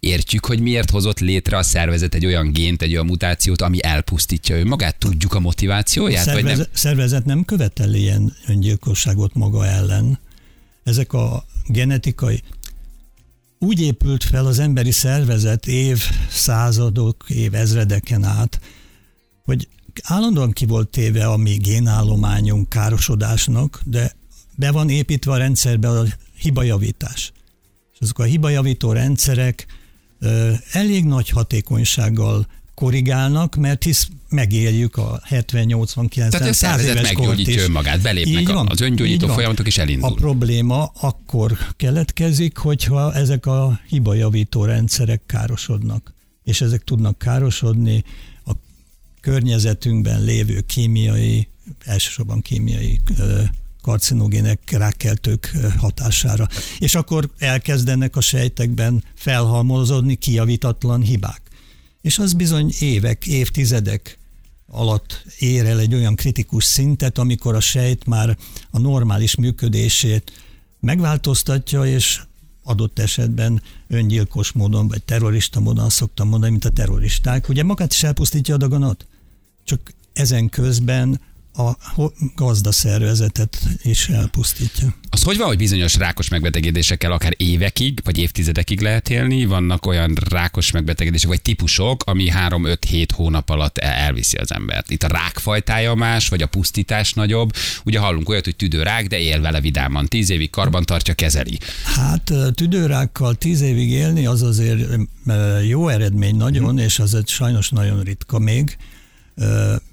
Értjük, 0.00 0.46
hogy 0.46 0.60
miért 0.60 0.90
hozott 0.90 1.18
létre 1.18 1.56
a 1.56 1.62
szervezet 1.62 2.14
egy 2.14 2.26
olyan 2.26 2.52
gént, 2.52 2.82
egy 2.82 2.92
olyan 2.92 3.06
mutációt, 3.06 3.62
ami 3.62 3.84
elpusztítja 3.84 4.56
önmagát? 4.56 4.96
Tudjuk 4.96 5.34
a 5.34 5.40
motivációját? 5.40 6.26
A 6.26 6.30
szervezet, 6.30 6.56
vagy 6.56 6.56
nem? 6.56 6.66
szervezet 6.72 7.24
nem 7.24 7.44
követel 7.44 7.94
ilyen 7.94 8.36
öngyilkosságot 8.46 9.34
maga 9.34 9.66
ellen 9.66 10.18
ezek 10.84 11.12
a 11.12 11.44
genetikai 11.66 12.42
úgy 13.62 13.80
épült 13.80 14.24
fel 14.24 14.46
az 14.46 14.58
emberi 14.58 14.90
szervezet 14.90 15.66
év 15.66 16.02
századok, 16.30 17.24
év 17.28 17.54
ezredeken 17.54 18.24
át, 18.24 18.60
hogy 19.44 19.68
állandóan 20.02 20.50
ki 20.50 20.66
volt 20.66 20.88
téve 20.88 21.26
a 21.26 21.36
mi 21.36 21.56
génállományunk 21.56 22.68
károsodásnak, 22.68 23.80
de 23.84 24.12
be 24.56 24.70
van 24.70 24.90
építve 24.90 25.32
a 25.32 25.36
rendszerbe 25.36 25.88
a 25.88 26.04
hibajavítás. 26.38 27.32
És 27.92 27.98
azok 28.00 28.18
a 28.18 28.24
hibajavító 28.24 28.92
rendszerek 28.92 29.66
elég 30.72 31.04
nagy 31.04 31.28
hatékonysággal 31.28 32.46
korrigálnak, 32.74 33.54
mert 33.54 33.82
hisz 33.82 34.08
megéljük 34.28 34.96
a 34.96 35.20
70-80-90 35.30 36.28
Tehát 36.30 36.48
a 36.48 36.52
szervezet 36.52 37.02
meggyógyítja 37.02 37.62
önmagát, 37.62 38.00
belépnek 38.00 38.48
van, 38.48 38.68
az 38.68 38.80
öngyógyító 38.80 39.26
folyamatok 39.26 39.66
is 39.66 39.78
elindul. 39.78 40.10
A 40.10 40.14
probléma 40.14 40.84
akkor 41.00 41.58
keletkezik, 41.76 42.56
hogyha 42.56 43.14
ezek 43.14 43.46
a 43.46 43.80
hibajavító 43.88 44.64
rendszerek 44.64 45.22
károsodnak. 45.26 46.14
És 46.44 46.60
ezek 46.60 46.84
tudnak 46.84 47.18
károsodni 47.18 48.04
a 48.44 48.52
környezetünkben 49.20 50.24
lévő 50.24 50.60
kémiai, 50.60 51.48
elsősorban 51.84 52.40
kémiai 52.40 53.00
karcinogének, 53.82 54.70
rákkeltők 54.70 55.52
hatására. 55.76 56.48
És 56.78 56.94
akkor 56.94 57.30
elkezdenek 57.38 58.16
a 58.16 58.20
sejtekben 58.20 59.04
felhalmozódni 59.14 60.14
kiavítatlan 60.14 61.02
hibák. 61.02 61.41
És 62.02 62.18
az 62.18 62.32
bizony 62.32 62.72
évek, 62.78 63.26
évtizedek 63.26 64.18
alatt 64.66 65.24
ér 65.38 65.66
el 65.66 65.78
egy 65.78 65.94
olyan 65.94 66.14
kritikus 66.14 66.64
szintet, 66.64 67.18
amikor 67.18 67.54
a 67.54 67.60
sejt 67.60 68.06
már 68.06 68.36
a 68.70 68.78
normális 68.78 69.34
működését 69.34 70.32
megváltoztatja, 70.80 71.84
és 71.84 72.22
adott 72.62 72.98
esetben 72.98 73.62
öngyilkos 73.88 74.52
módon, 74.52 74.88
vagy 74.88 75.02
terrorista 75.02 75.60
módon 75.60 75.84
azt 75.84 75.96
szoktam 75.96 76.28
mondani, 76.28 76.50
mint 76.50 76.64
a 76.64 76.70
terroristák. 76.70 77.48
Ugye 77.48 77.62
magát 77.62 77.92
is 77.92 78.02
elpusztítja 78.02 78.54
a 78.54 78.58
daganat, 78.58 79.06
csak 79.64 79.92
ezen 80.12 80.48
közben 80.48 81.20
a 81.54 81.76
gazdaszervezetet 82.34 83.58
is 83.82 84.08
elpusztítja. 84.08 84.94
Az 85.10 85.22
hogy 85.22 85.36
van, 85.36 85.46
hogy 85.46 85.56
bizonyos 85.56 85.96
rákos 85.96 86.28
megbetegedésekkel 86.28 87.12
akár 87.12 87.34
évekig, 87.36 88.00
vagy 88.04 88.18
évtizedekig 88.18 88.80
lehet 88.80 89.10
élni? 89.10 89.44
Vannak 89.44 89.86
olyan 89.86 90.18
rákos 90.30 90.70
megbetegedések, 90.70 91.28
vagy 91.28 91.42
típusok, 91.42 92.02
ami 92.04 92.28
3-5-7 92.48 93.08
hónap 93.14 93.50
alatt 93.50 93.78
elviszi 93.78 94.36
az 94.36 94.52
embert. 94.52 94.90
Itt 94.90 95.02
a 95.02 95.08
rákfajtája 95.08 95.94
más, 95.94 96.28
vagy 96.28 96.42
a 96.42 96.46
pusztítás 96.46 97.12
nagyobb. 97.12 97.50
Ugye 97.84 97.98
hallunk 97.98 98.28
olyat, 98.28 98.44
hogy 98.44 98.56
tüdőrák, 98.56 99.06
de 99.06 99.18
él 99.18 99.40
vele 99.40 99.60
vidáman. 99.60 100.06
10 100.06 100.30
évig 100.30 100.50
karban 100.50 100.84
tartja, 100.84 101.14
kezeli. 101.14 101.58
Hát 101.84 102.32
tüdőrákkal 102.54 103.34
10 103.34 103.60
évig 103.60 103.90
élni 103.90 104.26
az 104.26 104.42
azért 104.42 104.80
jó 105.68 105.88
eredmény 105.88 106.36
nagyon, 106.36 106.68
hmm. 106.68 106.78
és 106.78 106.98
az 106.98 107.14
egy 107.14 107.28
sajnos 107.28 107.68
nagyon 107.68 108.02
ritka 108.02 108.38
még 108.38 108.76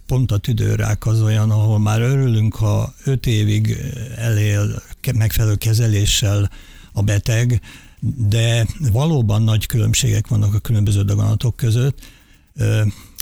pont 0.09 0.31
a 0.31 0.37
tüdőrák 0.37 1.05
az 1.05 1.21
olyan, 1.21 1.51
ahol 1.51 1.79
már 1.79 2.01
örülünk, 2.01 2.55
ha 2.55 2.93
öt 3.03 3.25
évig 3.25 3.77
elél 4.15 4.81
megfelelő 5.15 5.55
kezeléssel 5.55 6.49
a 6.93 7.01
beteg, 7.01 7.61
de 8.29 8.67
valóban 8.91 9.41
nagy 9.41 9.65
különbségek 9.65 10.27
vannak 10.27 10.53
a 10.53 10.59
különböző 10.59 11.03
daganatok 11.03 11.55
között. 11.55 11.99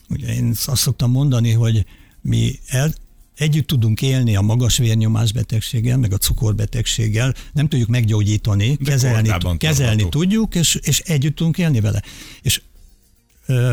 Ugye 0.10 0.34
én 0.34 0.50
azt 0.66 0.82
szoktam 0.82 1.12
mondani, 1.12 1.52
hogy 1.52 1.86
mi 2.22 2.60
el, 2.68 2.94
együtt 3.36 3.68
tudunk 3.68 4.02
élni 4.02 4.36
a 4.36 4.42
magas 4.42 4.78
vérnyomás 4.78 5.32
betegséggel, 5.32 5.98
meg 5.98 6.14
a 6.14 6.18
cukorbetegséggel, 6.18 7.34
nem 7.54 7.68
tudjuk 7.68 7.90
meggyógyítani, 7.90 8.78
de 8.80 8.92
kezelni, 8.92 9.58
kezelni 9.58 10.10
tudjuk, 10.10 10.56
és, 10.56 10.76
és 10.82 11.00
együtt 11.00 11.36
tudunk 11.36 11.58
élni 11.58 11.80
vele. 11.80 12.02
És 12.42 12.62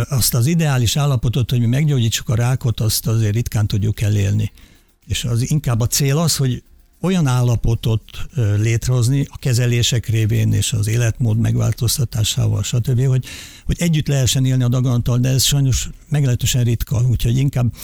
azt 0.09 0.35
az 0.35 0.47
ideális 0.47 0.97
állapotot, 0.97 1.50
hogy 1.50 1.61
mi 1.61 1.66
meggyógyítsuk 1.66 2.28
a 2.28 2.35
rákot, 2.35 2.81
azt 2.81 3.07
azért 3.07 3.35
ritkán 3.35 3.66
tudjuk 3.66 4.00
elérni. 4.00 4.52
És 5.07 5.25
az 5.25 5.50
inkább 5.50 5.81
a 5.81 5.87
cél 5.87 6.19
az, 6.19 6.37
hogy 6.37 6.62
olyan 7.00 7.26
állapotot 7.26 8.02
létrehozni 8.57 9.26
a 9.31 9.38
kezelések 9.38 10.07
révén 10.07 10.52
és 10.52 10.73
az 10.73 10.87
életmód 10.87 11.38
megváltoztatásával, 11.38 12.62
stb., 12.62 13.07
hogy, 13.07 13.25
hogy 13.64 13.76
együtt 13.78 14.09
lehessen 14.09 14.45
élni 14.45 14.62
a 14.62 14.69
daganattal, 14.69 15.19
de 15.19 15.28
ez 15.28 15.43
sajnos 15.43 15.88
meglehetősen 16.09 16.64
ritka, 16.64 17.02
úgyhogy 17.09 17.38
inkább 17.38 17.75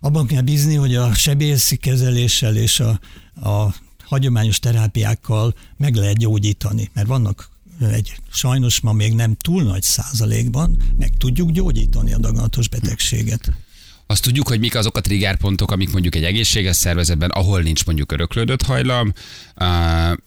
abban 0.00 0.26
kell 0.26 0.42
bízni, 0.42 0.74
hogy 0.74 0.94
a 0.94 1.14
sebészi 1.14 1.76
kezeléssel 1.76 2.56
és 2.56 2.80
a, 2.80 3.00
a 3.48 3.74
hagyományos 4.04 4.58
terápiákkal 4.58 5.54
meg 5.76 5.94
lehet 5.94 6.18
gyógyítani, 6.18 6.90
mert 6.94 7.06
vannak 7.06 7.49
egy 7.88 8.16
sajnos 8.32 8.80
ma 8.80 8.92
még 8.92 9.14
nem 9.14 9.34
túl 9.34 9.62
nagy 9.62 9.82
százalékban 9.82 10.76
meg 10.98 11.10
tudjuk 11.18 11.50
gyógyítani 11.50 12.12
a 12.12 12.18
daganatos 12.18 12.68
betegséget. 12.68 13.52
Azt 14.06 14.22
tudjuk, 14.22 14.48
hogy 14.48 14.58
mik 14.58 14.74
azok 14.74 14.96
a 14.96 15.00
triggerpontok, 15.00 15.70
amik 15.70 15.92
mondjuk 15.92 16.14
egy 16.14 16.24
egészséges 16.24 16.76
szervezetben, 16.76 17.30
ahol 17.30 17.60
nincs 17.60 17.86
mondjuk 17.86 18.12
öröklődött 18.12 18.62
hajlam, 18.62 19.12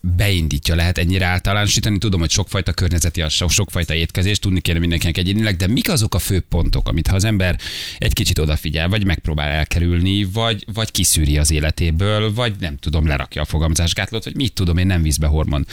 beindítja, 0.01 0.75
lehet 0.75 0.97
ennyire 0.97 1.25
általánosítani. 1.25 1.97
Tudom, 1.97 2.19
hogy 2.19 2.29
sokfajta 2.29 2.73
környezeti, 2.73 3.23
sokfajta 3.27 3.93
étkezés, 3.93 4.39
tudni 4.39 4.61
kéne 4.61 4.79
mindenkinek 4.79 5.17
egyénileg, 5.17 5.55
de 5.55 5.67
mik 5.67 5.89
azok 5.89 6.15
a 6.15 6.19
fő 6.19 6.39
pontok, 6.39 6.89
amit 6.89 7.07
ha 7.07 7.15
az 7.15 7.23
ember 7.23 7.59
egy 7.97 8.13
kicsit 8.13 8.39
odafigyel, 8.39 8.89
vagy 8.89 9.05
megpróbál 9.05 9.49
elkerülni, 9.49 10.23
vagy, 10.23 10.65
vagy 10.73 10.91
kiszűri 10.91 11.37
az 11.37 11.51
életéből, 11.51 12.33
vagy 12.33 12.53
nem 12.59 12.77
tudom, 12.77 13.07
lerakja 13.07 13.41
a 13.41 13.45
fogamzásgátlót, 13.45 14.23
vagy 14.23 14.35
mit 14.35 14.53
tudom 14.53 14.77
én, 14.77 14.87
nem 14.87 15.01
vízbe 15.01 15.27
hormon 15.27 15.65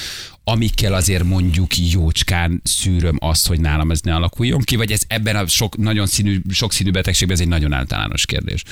amikkel 0.51 0.95
azért 0.95 1.25
mondjuk 1.25 1.79
jócskán 1.79 2.61
szűröm 2.65 3.17
azt, 3.21 3.47
hogy 3.47 3.61
nálam 3.61 3.91
ez 3.91 4.01
ne 4.01 4.15
alakuljon 4.15 4.61
ki, 4.61 4.77
vagy 4.77 4.93
ez 4.93 5.03
ebben 5.07 5.37
a 5.37 5.47
sok, 5.47 5.77
nagyon 5.77 6.07
színű, 6.07 6.41
sokszínű 6.49 6.91
betegségben 6.91 7.37
ez 7.37 7.43
egy 7.43 7.49
nagyon 7.49 7.73
általános 7.73 8.27
kérdés? 8.27 8.63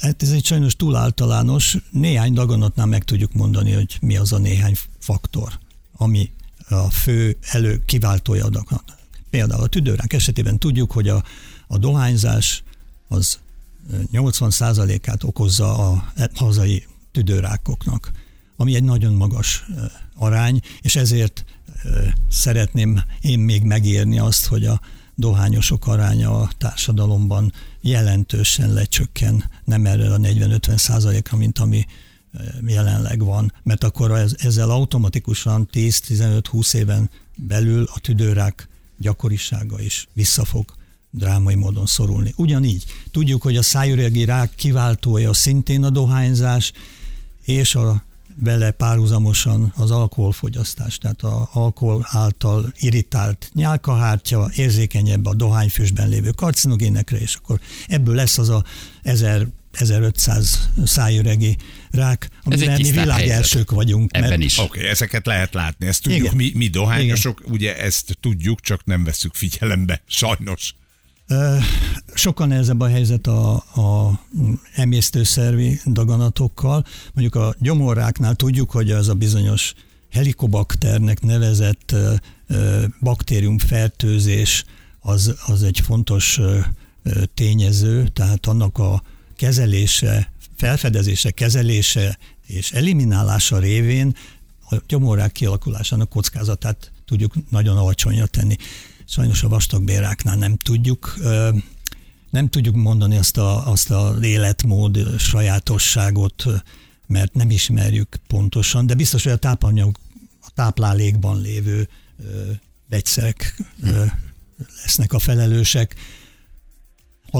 Hát 0.00 0.22
ez 0.22 0.30
egy 0.30 0.44
sajnos 0.44 0.76
túl 0.76 0.96
általános. 0.96 1.76
Néhány 1.90 2.32
daganatnál 2.32 2.86
meg 2.86 3.04
tudjuk 3.04 3.32
mondani, 3.32 3.72
hogy 3.72 3.96
mi 4.00 4.15
az 4.16 4.32
a 4.32 4.38
néhány 4.38 4.76
faktor, 4.98 5.58
ami 5.96 6.30
a 6.68 6.90
fő 6.90 7.36
elő 7.40 7.82
kiváltója 7.84 8.44
a 8.44 8.50
daganat. 8.50 8.96
Például 9.30 9.62
a 9.62 9.66
tüdőrák 9.66 10.12
esetében 10.12 10.58
tudjuk, 10.58 10.92
hogy 10.92 11.08
a, 11.08 11.24
a 11.66 11.78
dohányzás 11.78 12.62
az 13.08 13.38
80%-át 14.12 15.22
okozza 15.22 15.90
a 15.90 16.12
hazai 16.34 16.86
tüdőrákoknak, 17.12 18.12
ami 18.56 18.74
egy 18.74 18.84
nagyon 18.84 19.12
magas 19.12 19.66
arány, 20.14 20.60
és 20.80 20.96
ezért 20.96 21.44
szeretném 22.28 23.02
én 23.20 23.38
még 23.38 23.62
megérni 23.62 24.18
azt, 24.18 24.46
hogy 24.46 24.64
a 24.64 24.80
dohányosok 25.14 25.86
aránya 25.86 26.40
a 26.40 26.50
társadalomban 26.58 27.52
jelentősen 27.80 28.72
lecsökken, 28.72 29.44
nem 29.64 29.86
erre 29.86 30.12
a 30.12 30.16
40-50 30.16 30.76
százalékra, 30.76 31.36
mint 31.36 31.58
ami 31.58 31.86
jelenleg 32.66 33.24
van, 33.24 33.52
mert 33.62 33.84
akkor 33.84 34.10
ezzel 34.36 34.70
automatikusan 34.70 35.68
10-15-20 35.72 36.74
éven 36.74 37.10
belül 37.36 37.88
a 37.94 38.00
tüdőrák 38.00 38.68
gyakorisága 38.98 39.80
is 39.80 40.08
visszafog 40.12 40.64
drámai 41.10 41.54
módon 41.54 41.86
szorulni. 41.86 42.32
Ugyanígy 42.36 42.84
tudjuk, 43.10 43.42
hogy 43.42 43.56
a 43.56 43.62
szájüregi 43.62 44.24
rák 44.24 44.54
kiváltója 44.54 45.32
szintén 45.32 45.84
a 45.84 45.90
dohányzás, 45.90 46.72
és 47.44 47.74
a 47.74 48.04
vele 48.40 48.70
párhuzamosan 48.70 49.72
az 49.76 49.90
alkoholfogyasztás, 49.90 50.98
tehát 50.98 51.22
az 51.22 51.48
alkohol 51.52 52.06
által 52.08 52.72
irritált 52.78 53.50
nyálkahártya, 53.54 54.50
érzékenyebb 54.54 55.26
a 55.26 55.34
dohányfüstben 55.34 56.08
lévő 56.08 56.30
karcinogénekre, 56.30 57.18
és 57.18 57.34
akkor 57.34 57.60
ebből 57.86 58.14
lesz 58.14 58.38
az 58.38 58.48
a 58.48 58.64
1000 59.02 59.46
1500 59.78 60.70
szájüregi 60.84 61.56
rák, 61.96 62.28
amiben 62.42 62.80
mi 62.80 62.90
világ 62.90 63.28
elsők 63.28 63.70
vagyunk. 63.70 64.10
Ebben 64.16 64.28
mert... 64.28 64.42
is. 64.42 64.58
Oké, 64.58 64.78
okay, 64.78 64.90
ezeket 64.90 65.26
lehet 65.26 65.54
látni, 65.54 65.86
ezt 65.86 66.02
tudjuk, 66.02 66.20
Igen. 66.20 66.36
mi, 66.36 66.52
mi 66.54 66.68
dohányosok, 66.68 67.40
Igen. 67.40 67.52
ugye 67.52 67.78
ezt 67.78 68.16
tudjuk, 68.20 68.60
csak 68.60 68.84
nem 68.84 69.04
veszük 69.04 69.34
figyelembe, 69.34 70.02
sajnos. 70.06 70.74
Sokkal 72.14 72.46
nehezebb 72.46 72.80
a 72.80 72.88
helyzet 72.88 73.26
a, 73.26 73.54
a 73.54 74.20
emésztőszervi 74.74 75.80
daganatokkal. 75.86 76.84
Mondjuk 77.12 77.34
a 77.34 77.54
gyomorráknál 77.58 78.34
tudjuk, 78.34 78.70
hogy 78.70 78.90
az 78.90 79.08
a 79.08 79.14
bizonyos 79.14 79.72
helikobakternek 80.10 81.20
nevezett 81.22 81.94
baktériumfertőzés 83.00 84.64
az, 85.00 85.34
az 85.46 85.62
egy 85.62 85.80
fontos 85.80 86.40
tényező, 87.34 88.08
tehát 88.08 88.46
annak 88.46 88.78
a 88.78 89.02
kezelése, 89.36 90.32
felfedezése, 90.56 91.30
kezelése 91.30 92.18
és 92.46 92.72
eliminálása 92.72 93.58
révén 93.58 94.16
a 94.70 94.76
gyomorrák 94.86 95.32
kialakulásának 95.32 96.08
kockázatát 96.08 96.92
tudjuk 97.04 97.34
nagyon 97.50 97.76
alacsonyra 97.76 98.26
tenni. 98.26 98.56
Sajnos 99.04 99.42
a 99.42 99.48
vastagbéráknál 99.48 100.36
nem 100.36 100.56
tudjuk 100.56 101.18
nem 102.30 102.48
tudjuk 102.48 102.74
mondani 102.74 103.16
azt 103.16 103.36
a, 103.36 103.70
azt 103.70 103.90
a 103.90 104.16
életmód 104.22 105.18
sajátosságot, 105.18 106.44
mert 107.06 107.34
nem 107.34 107.50
ismerjük 107.50 108.16
pontosan, 108.26 108.86
de 108.86 108.94
biztos, 108.94 109.22
hogy 109.22 109.32
a 109.32 109.36
tápanyag, 109.36 109.96
a 110.40 110.50
táplálékban 110.54 111.40
lévő 111.40 111.88
vegyszerek 112.88 113.62
ö, 113.82 114.04
lesznek 114.82 115.12
a 115.12 115.18
felelősek. 115.18 115.94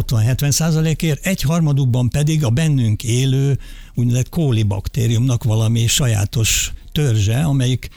60-70 0.02 0.50
százalékért, 0.50 1.26
egy 1.26 1.42
harmadukban 1.42 2.08
pedig 2.08 2.44
a 2.44 2.50
bennünk 2.50 3.04
élő 3.04 3.58
úgynevezett 3.94 4.28
kólibaktériumnak 4.28 5.44
valami 5.44 5.86
sajátos 5.86 6.72
törzse, 6.92 7.44
amelyik 7.44 7.88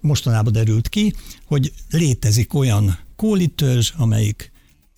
mostanában 0.00 0.52
derült 0.52 0.88
ki, 0.88 1.12
hogy 1.44 1.72
létezik 1.90 2.54
olyan 2.54 2.98
kólitörzs, 3.16 3.92
amelyik 3.96 4.52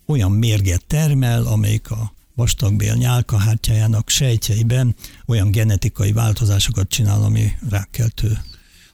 olyan 0.05 0.31
mérget 0.31 0.85
termel, 0.85 1.45
amelyik 1.45 1.91
a 1.91 2.13
vastagbél 2.35 2.93
nyálkahártyájának 2.93 4.09
sejtjeiben 4.09 4.95
olyan 5.25 5.51
genetikai 5.51 6.11
változásokat 6.11 6.89
csinál, 6.89 7.23
ami 7.23 7.51
rákkeltő 7.69 8.37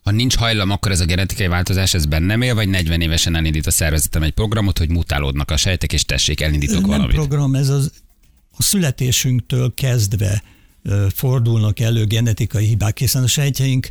ha 0.08 0.14
nincs 0.14 0.36
hajlam, 0.36 0.70
akkor 0.70 0.92
ez 0.92 1.00
a 1.00 1.06
genetikai 1.06 1.48
változás 1.48 1.94
ez 1.94 2.06
bennem 2.06 2.42
él, 2.42 2.56
vagy 2.56 2.70
40 2.70 3.02
évesen 3.02 3.36
elindít 3.36 3.68
a 3.68 3.72
szervezetem 3.72 4.24
egy 4.24 4.32
programot, 4.32 4.78
hogy 4.78 4.90
mutálódnak 4.90 5.52
a 5.52 5.58
sejtek, 5.58 5.94
és 5.94 6.06
tessék, 6.06 6.42
elindítok 6.42 6.82
Nem 6.82 6.90
valamit. 6.90 7.16
program, 7.16 7.56
ez 7.56 7.70
az, 7.70 7.92
a 8.58 8.64
születésünktől 8.64 9.74
kezdve 9.74 10.44
fordulnak 11.14 11.80
elő 11.80 12.06
genetikai 12.06 12.66
hibák, 12.66 12.98
hiszen 12.98 13.24
a 13.24 13.28
sejtjeink 13.28 13.90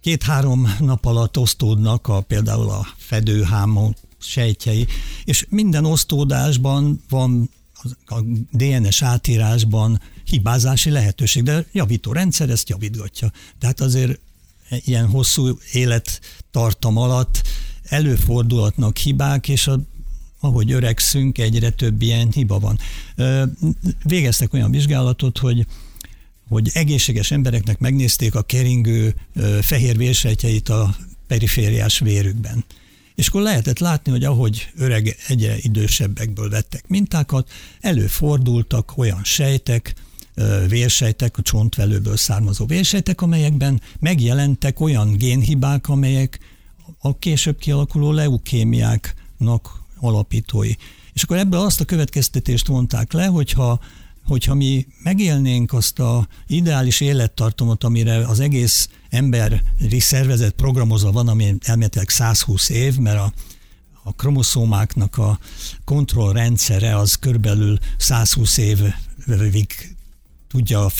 két-három 0.00 0.74
nap 0.78 1.04
alatt 1.04 1.38
osztódnak 1.38 2.08
a, 2.08 2.20
például 2.20 2.70
a 2.70 2.86
fedőhámok 2.96 3.96
sejtjei, 4.18 4.86
és 5.24 5.46
minden 5.48 5.84
osztódásban 5.84 7.02
van 7.08 7.50
a 8.06 8.20
DNS 8.50 9.02
átírásban 9.02 10.00
hibázási 10.24 10.90
lehetőség, 10.90 11.42
de 11.42 11.66
javító 11.72 12.12
rendszer 12.12 12.50
ezt 12.50 12.68
javítgatja. 12.68 13.32
Tehát 13.58 13.80
azért 13.80 14.20
ilyen 14.70 15.06
hosszú 15.06 15.58
élettartam 15.72 16.96
alatt 16.96 17.42
előfordulhatnak 17.84 18.96
hibák, 18.96 19.48
és 19.48 19.66
a, 19.66 19.80
ahogy 20.40 20.72
öregszünk, 20.72 21.38
egyre 21.38 21.70
több 21.70 22.02
ilyen 22.02 22.32
hiba 22.32 22.58
van. 22.58 22.78
Végeztek 24.04 24.52
olyan 24.52 24.70
vizsgálatot, 24.70 25.38
hogy 25.38 25.66
hogy 26.48 26.70
egészséges 26.72 27.30
embereknek 27.30 27.78
megnézték 27.78 28.34
a 28.34 28.42
keringő 28.42 29.14
fehér 29.60 29.96
vérsejtjeit 29.96 30.68
a 30.68 30.96
perifériás 31.26 31.98
vérükben. 31.98 32.64
És 33.14 33.28
akkor 33.28 33.42
lehetett 33.42 33.78
látni, 33.78 34.10
hogy 34.10 34.24
ahogy 34.24 34.68
öreg, 34.76 35.16
egyre 35.28 35.56
idősebbekből 35.58 36.50
vettek 36.50 36.88
mintákat, 36.88 37.50
előfordultak 37.80 38.92
olyan 38.96 39.24
sejtek, 39.24 39.94
vérsejtek, 40.68 41.38
a 41.38 41.42
csontvelőből 41.42 42.16
származó 42.16 42.66
vérsejtek, 42.66 43.22
amelyekben 43.22 43.80
megjelentek 44.00 44.80
olyan 44.80 45.16
génhibák, 45.16 45.88
amelyek 45.88 46.38
a 46.98 47.18
később 47.18 47.58
kialakuló 47.58 48.12
leukémiáknak 48.12 49.82
alapítói. 50.00 50.72
És 51.12 51.22
akkor 51.22 51.36
ebből 51.36 51.60
azt 51.60 51.80
a 51.80 51.84
következtetést 51.84 52.66
vonták 52.66 53.12
le, 53.12 53.26
hogyha 53.26 53.80
hogyha 54.28 54.54
mi 54.54 54.86
megélnénk 55.02 55.72
azt 55.72 55.98
a 55.98 56.28
ideális 56.46 57.00
élettartamot, 57.00 57.84
amire 57.84 58.26
az 58.26 58.40
egész 58.40 58.88
emberi 59.10 60.00
szervezet 60.00 60.52
programozva 60.52 61.12
van, 61.12 61.28
ami 61.28 61.54
elméletileg 61.60 62.08
120 62.08 62.68
év, 62.68 62.96
mert 62.96 63.18
a, 63.18 63.32
a 64.02 64.12
kromoszómáknak 64.12 65.18
a 65.18 65.38
kontrollrendszere 65.84 66.96
az 66.96 67.14
körülbelül 67.14 67.78
120 67.96 68.56
évig 68.56 69.96
tudja 70.48 70.84
a, 70.84 70.90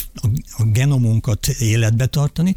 a, 0.57 0.65
genomunkat 0.65 1.47
életbe 1.47 2.07
tartani, 2.07 2.57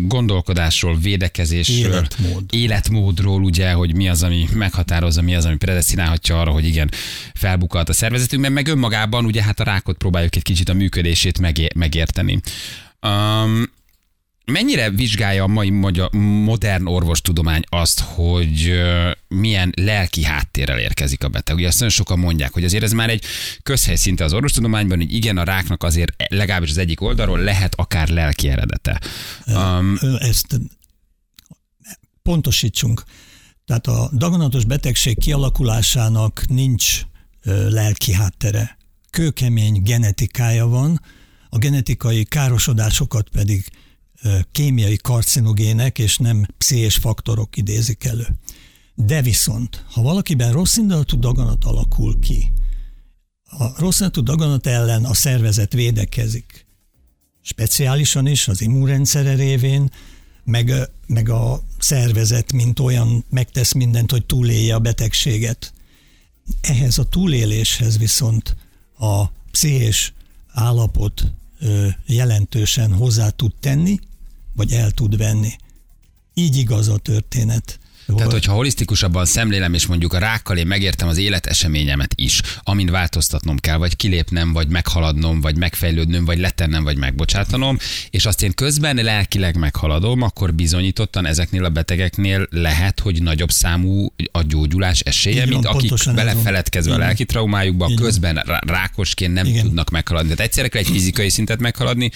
gondolkodásról, 0.00 0.98
védekezésről, 0.98 1.92
Életmód. 1.92 2.44
életmódról, 2.50 3.42
ugye, 3.42 3.72
hogy 3.72 3.94
mi 3.94 4.08
az, 4.08 4.22
ami 4.22 4.48
meghatározza, 4.52 5.22
mi 5.22 5.34
az, 5.34 5.44
ami 5.44 5.56
predestinálhatja 5.56 6.40
arra, 6.40 6.50
hogy 6.50 6.66
igen, 6.66 6.90
felbukalt 7.34 7.88
a 7.88 7.92
szervezetünkben, 7.92 8.52
meg 8.52 8.68
önmagában 8.68 9.24
ugye 9.24 9.42
hát 9.42 9.60
a 9.60 9.64
rákot 9.64 9.96
próbáljuk 9.96 10.36
egy 10.36 10.42
kicsit 10.42 10.68
a 10.68 10.74
működését 10.74 11.38
megérteni. 11.74 12.40
Um, 13.02 13.64
mennyire 14.44 14.90
vizsgálja 14.90 15.42
a 15.42 15.46
mai 15.46 15.70
magyar, 15.70 16.10
modern 16.44 16.86
orvostudomány 16.86 17.62
azt, 17.68 18.00
hogy 18.00 18.72
milyen 19.28 19.72
lelki 19.76 20.24
háttérrel 20.24 20.78
érkezik 20.78 21.24
a 21.24 21.28
beteg? 21.28 21.56
Ugye 21.56 21.66
azt 21.66 21.78
nagyon 21.78 21.94
sokan 21.94 22.18
mondják, 22.18 22.52
hogy 22.52 22.64
azért 22.64 22.84
ez 22.84 22.92
már 22.92 23.10
egy 23.10 23.24
közhely 23.62 23.96
szinte 23.96 24.24
az 24.24 24.32
orvostudományban, 24.32 24.98
hogy 24.98 25.12
igen, 25.12 25.38
a 25.38 25.44
ráknak 25.44 25.82
azért 25.82 26.12
legalábbis 26.28 26.70
az 26.70 26.78
egyik 26.78 27.00
oldalról 27.00 27.38
lehet 27.38 27.74
akár 27.74 28.08
lelki 28.08 28.48
eredete. 28.48 29.00
Um, 29.46 29.98
Ezt 30.18 30.60
pontosítsunk. 32.22 33.02
Tehát 33.66 33.86
a 33.86 34.10
daganatos 34.12 34.64
betegség 34.64 35.18
kialakulásának 35.18 36.44
nincs 36.48 37.00
lelki 37.68 38.12
háttere. 38.12 38.76
Kőkemény 39.10 39.82
genetikája 39.82 40.66
van, 40.66 41.00
a 41.48 41.58
genetikai 41.58 42.24
károsodásokat 42.24 43.28
pedig 43.28 43.64
kémiai 44.52 44.96
karcinogének 44.96 45.98
és 45.98 46.18
nem 46.18 46.46
pszichés 46.58 46.96
faktorok 46.96 47.56
idézik 47.56 48.04
elő. 48.04 48.26
De 48.94 49.22
viszont, 49.22 49.84
ha 49.90 50.02
valakiben 50.02 50.52
rossz 50.52 50.76
indulatú 50.76 51.18
daganat 51.18 51.64
alakul 51.64 52.18
ki, 52.18 52.52
a 53.44 53.78
rossz 53.80 54.00
indulatú 54.00 54.22
daganat 54.22 54.66
ellen 54.66 55.04
a 55.04 55.14
szervezet 55.14 55.72
védekezik, 55.72 56.66
speciálisan 57.42 58.26
is, 58.26 58.48
az 58.48 58.60
immunrendszere 58.60 59.34
révén, 59.34 59.90
meg, 60.44 60.72
meg 61.06 61.28
a 61.28 61.62
szervezet, 61.78 62.52
mint 62.52 62.78
olyan 62.78 63.24
megtesz 63.30 63.72
mindent, 63.72 64.10
hogy 64.10 64.26
túlélje 64.26 64.74
a 64.74 64.78
betegséget. 64.78 65.72
Ehhez 66.60 66.98
a 66.98 67.04
túléléshez 67.04 67.98
viszont 67.98 68.56
a 68.98 69.26
pszichés 69.50 70.12
állapot 70.52 71.32
jelentősen 72.06 72.92
hozzá 72.92 73.28
tud 73.30 73.52
tenni, 73.60 73.98
vagy 74.54 74.72
el 74.72 74.90
tud 74.90 75.16
venni. 75.16 75.56
Így 76.34 76.56
igaz 76.56 76.88
a 76.88 76.96
történet. 76.96 77.78
Tehát, 78.06 78.32
hogyha 78.32 78.52
holisztikusabban 78.52 79.24
szemlélem, 79.24 79.74
és 79.74 79.86
mondjuk 79.86 80.12
a 80.12 80.18
rákkal 80.18 80.56
én 80.56 80.66
megértem 80.66 81.08
az 81.08 81.16
életeseményemet 81.18 82.12
is, 82.14 82.40
amin 82.62 82.86
változtatnom 82.86 83.58
kell, 83.58 83.76
vagy 83.76 83.96
kilépnem, 83.96 84.52
vagy 84.52 84.68
meghaladnom, 84.68 85.40
vagy 85.40 85.56
megfejlődnöm, 85.56 86.24
vagy 86.24 86.38
letennem, 86.38 86.84
vagy 86.84 86.96
megbocsátanom, 86.96 87.78
és 88.10 88.26
azt 88.26 88.42
én 88.42 88.54
közben 88.54 88.96
lelkileg 88.96 89.56
meghaladom, 89.56 90.22
akkor 90.22 90.54
bizonyítottan 90.54 91.26
ezeknél 91.26 91.64
a 91.64 91.68
betegeknél 91.68 92.46
lehet, 92.50 93.00
hogy 93.00 93.22
nagyobb 93.22 93.50
számú 93.50 94.12
a 94.32 94.42
gyógyulás 94.42 95.00
esélye, 95.00 95.40
van, 95.40 95.48
mint 95.48 95.66
akik 95.66 95.92
belefeledkezve 96.14 96.90
a 96.90 96.92
Így 96.92 96.98
van. 96.98 97.06
lelki 97.06 97.24
traumájukba, 97.24 97.86
van. 97.86 97.96
közben 97.96 98.34
rá- 98.34 98.64
rákosként 98.70 99.32
nem 99.32 99.46
Igen. 99.46 99.62
tudnak 99.62 99.90
meghaladni. 99.90 100.28
Tehát 100.28 100.44
egyszerre 100.44 100.68
kell 100.68 100.80
egy 100.80 100.88
fizikai 100.88 101.28
szintet 101.30 101.60
meghaladni, 101.60 102.10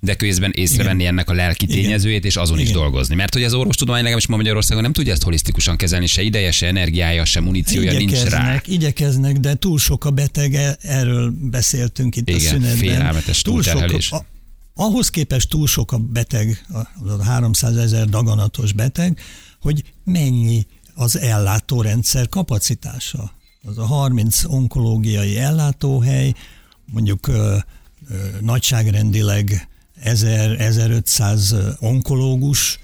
de 0.00 0.14
közben 0.14 0.50
észrevenni 0.54 1.06
ennek 1.06 1.30
a 1.30 1.32
lelki 1.32 1.64
Igen. 1.64 1.76
tényezőjét, 1.76 2.24
és 2.24 2.36
azon 2.36 2.58
is 2.58 2.68
Igen. 2.68 2.80
dolgozni. 2.80 3.14
Mert 3.14 3.32
hogy 3.32 3.42
az 3.44 3.54
orvostudomány 3.54 4.00
legalábbis 4.00 4.26
ma 4.26 4.36
Magyarországon 4.36 4.82
nem 4.82 4.92
tudja 4.92 5.12
ezt 5.12 5.22
holisztikusan 5.34 5.76
kezelni, 5.76 6.06
se 6.06 6.22
ideje, 6.22 6.50
se 6.50 6.66
energiája, 6.66 7.24
se 7.24 7.40
muníciója 7.40 7.92
nincs 7.92 8.22
rá. 8.22 8.60
igyekeznek, 8.64 9.36
de 9.36 9.54
túl 9.54 9.78
sok 9.78 10.04
a 10.04 10.10
beteg, 10.10 10.76
erről 10.80 11.30
beszéltünk 11.30 12.16
itt 12.16 12.28
a 12.28 12.32
Igen, 12.32 12.40
szünetben. 12.52 12.76
félelmetes 12.76 13.42
túl 13.42 13.62
sok, 13.62 13.72
túlterhelés. 13.72 14.12
a, 14.12 14.24
ahhoz 14.74 15.08
képest 15.10 15.48
túl 15.48 15.66
sok 15.66 15.92
a 15.92 15.98
beteg, 15.98 16.64
a, 16.72 16.78
a 17.08 17.22
300 17.22 17.76
ezer 17.76 18.08
daganatos 18.08 18.72
beteg, 18.72 19.20
hogy 19.60 19.82
mennyi 20.04 20.66
az 20.94 21.18
ellátórendszer 21.18 22.28
kapacitása. 22.28 23.32
Az 23.64 23.78
a 23.78 23.84
30 23.86 24.44
onkológiai 24.44 25.38
ellátóhely, 25.38 26.32
mondjuk 26.92 27.28
ö, 27.28 27.56
ö, 28.10 28.14
nagyságrendileg 28.40 29.68
1000-1500 30.04 31.78
onkológus, 31.80 32.78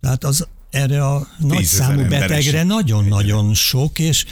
tehát 0.00 0.24
az 0.24 0.46
erre 0.72 1.06
a 1.06 1.28
nagy 1.38 1.64
számú 1.64 2.08
betegre 2.08 2.62
nagyon-nagyon 2.62 3.54
sok, 3.54 3.98
és, 3.98 4.24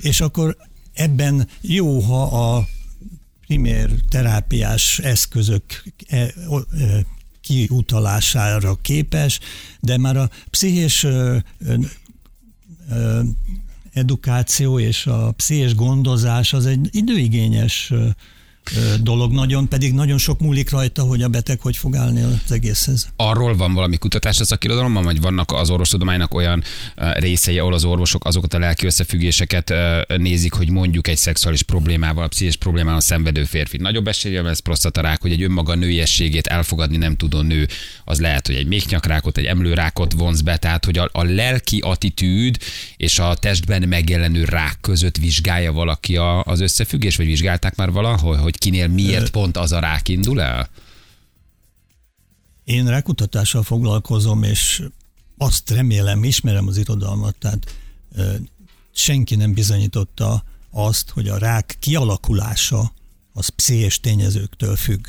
és 0.00 0.20
akkor 0.20 0.56
ebben 0.92 1.48
jó, 1.60 2.00
ha 2.00 2.22
a 2.56 2.66
primér 3.46 3.90
terápiás 4.08 4.98
eszközök 4.98 5.62
e, 6.06 6.16
e, 6.16 6.32
kiutalására 7.40 8.74
képes, 8.82 9.40
de 9.80 9.96
már 9.98 10.16
a 10.16 10.30
pszichés 10.50 11.06
edukáció 13.92 14.78
és 14.78 15.06
a 15.06 15.32
pszichés 15.32 15.74
gondozás 15.74 16.52
az 16.52 16.66
egy 16.66 16.88
időigényes 16.90 17.92
dolog, 19.02 19.32
nagyon 19.32 19.68
pedig 19.68 19.92
nagyon 19.92 20.18
sok 20.18 20.40
múlik 20.40 20.70
rajta, 20.70 21.02
hogy 21.02 21.22
a 21.22 21.28
beteg 21.28 21.60
hogy 21.60 21.76
fog 21.76 21.96
állni 21.96 22.22
az 22.22 22.52
egészhez. 22.52 23.08
arról 23.16 23.56
van 23.56 23.74
valami 23.74 23.96
kutatás 23.96 24.40
a 24.40 24.44
szakirodalomban, 24.44 25.04
vagy 25.04 25.20
vannak 25.20 25.52
az 25.52 25.70
orvostudománynak 25.70 26.34
olyan 26.34 26.62
részei, 26.94 27.58
ahol 27.58 27.74
az 27.74 27.84
orvosok 27.84 28.24
azokat 28.24 28.54
a 28.54 28.58
lelki 28.58 28.86
összefüggéseket 28.86 29.74
nézik, 30.16 30.52
hogy 30.52 30.70
mondjuk 30.70 31.08
egy 31.08 31.16
szexuális 31.16 31.62
problémával, 31.62 32.28
pszichés 32.28 32.56
problémával 32.56 33.00
szenvedő 33.00 33.44
férfi 33.44 33.76
nagyobb 33.76 34.08
esélye 34.08 34.42
lesz 34.42 34.58
prostatarák, 34.58 35.20
hogy 35.20 35.32
egy 35.32 35.42
önmaga 35.42 35.74
nőiességét 35.74 36.46
elfogadni 36.46 36.96
nem 36.96 37.16
tudó 37.16 37.40
nő, 37.40 37.68
az 38.04 38.20
lehet, 38.20 38.46
hogy 38.46 38.56
egy 38.56 38.66
méhnyakrákot, 38.66 39.38
egy 39.38 39.44
emlőrákot 39.44 40.12
vonz 40.12 40.42
be, 40.42 40.56
tehát 40.56 40.84
hogy 40.84 40.98
a, 40.98 41.08
a 41.12 41.22
lelki 41.22 41.78
attitűd 41.78 42.56
és 42.96 43.18
a 43.18 43.34
testben 43.34 43.88
megjelenő 43.88 44.44
rák 44.44 44.78
között 44.80 45.16
vizsgálja 45.16 45.72
valaki 45.72 46.16
a, 46.16 46.42
az 46.42 46.60
összefüggés, 46.60 47.16
vagy 47.16 47.26
vizsgálták 47.26 47.76
már 47.76 47.90
valahol, 47.90 48.36
hogy 48.36 48.57
kinél 48.58 48.88
miért 48.88 49.30
pont 49.30 49.56
az 49.56 49.72
a 49.72 49.78
rák 49.78 50.08
indul 50.08 50.40
el? 50.40 50.68
Én 52.64 52.86
rákutatással 52.86 53.62
foglalkozom, 53.62 54.42
és 54.42 54.82
azt 55.36 55.70
remélem, 55.70 56.24
ismerem 56.24 56.66
az 56.66 56.76
irodalmat, 56.76 57.36
tehát 57.38 57.74
senki 58.92 59.34
nem 59.34 59.52
bizonyította 59.52 60.44
azt, 60.70 61.10
hogy 61.10 61.28
a 61.28 61.38
rák 61.38 61.76
kialakulása 61.78 62.92
az 63.32 63.48
pszichés 63.48 64.00
tényezőktől 64.00 64.76
függ. 64.76 65.06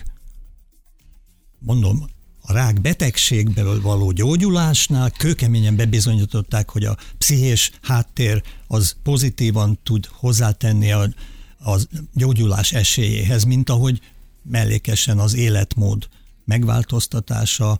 Mondom, 1.59 2.09
a 2.41 2.53
rák 2.53 2.81
betegségből 2.81 3.81
való 3.81 4.11
gyógyulásnál 4.11 5.11
kőkeményen 5.11 5.75
bebizonyították, 5.75 6.69
hogy 6.69 6.85
a 6.85 6.97
pszichés 7.17 7.71
háttér 7.81 8.43
az 8.67 8.95
pozitívan 9.03 9.79
tud 9.83 10.05
hozzátenni 10.11 10.91
a, 10.91 11.09
a 11.59 11.79
gyógyulás 12.13 12.71
esélyéhez, 12.71 13.43
mint 13.43 13.69
ahogy 13.69 14.01
mellékesen 14.43 15.19
az 15.19 15.33
életmód 15.33 16.09
megváltoztatása, 16.45 17.79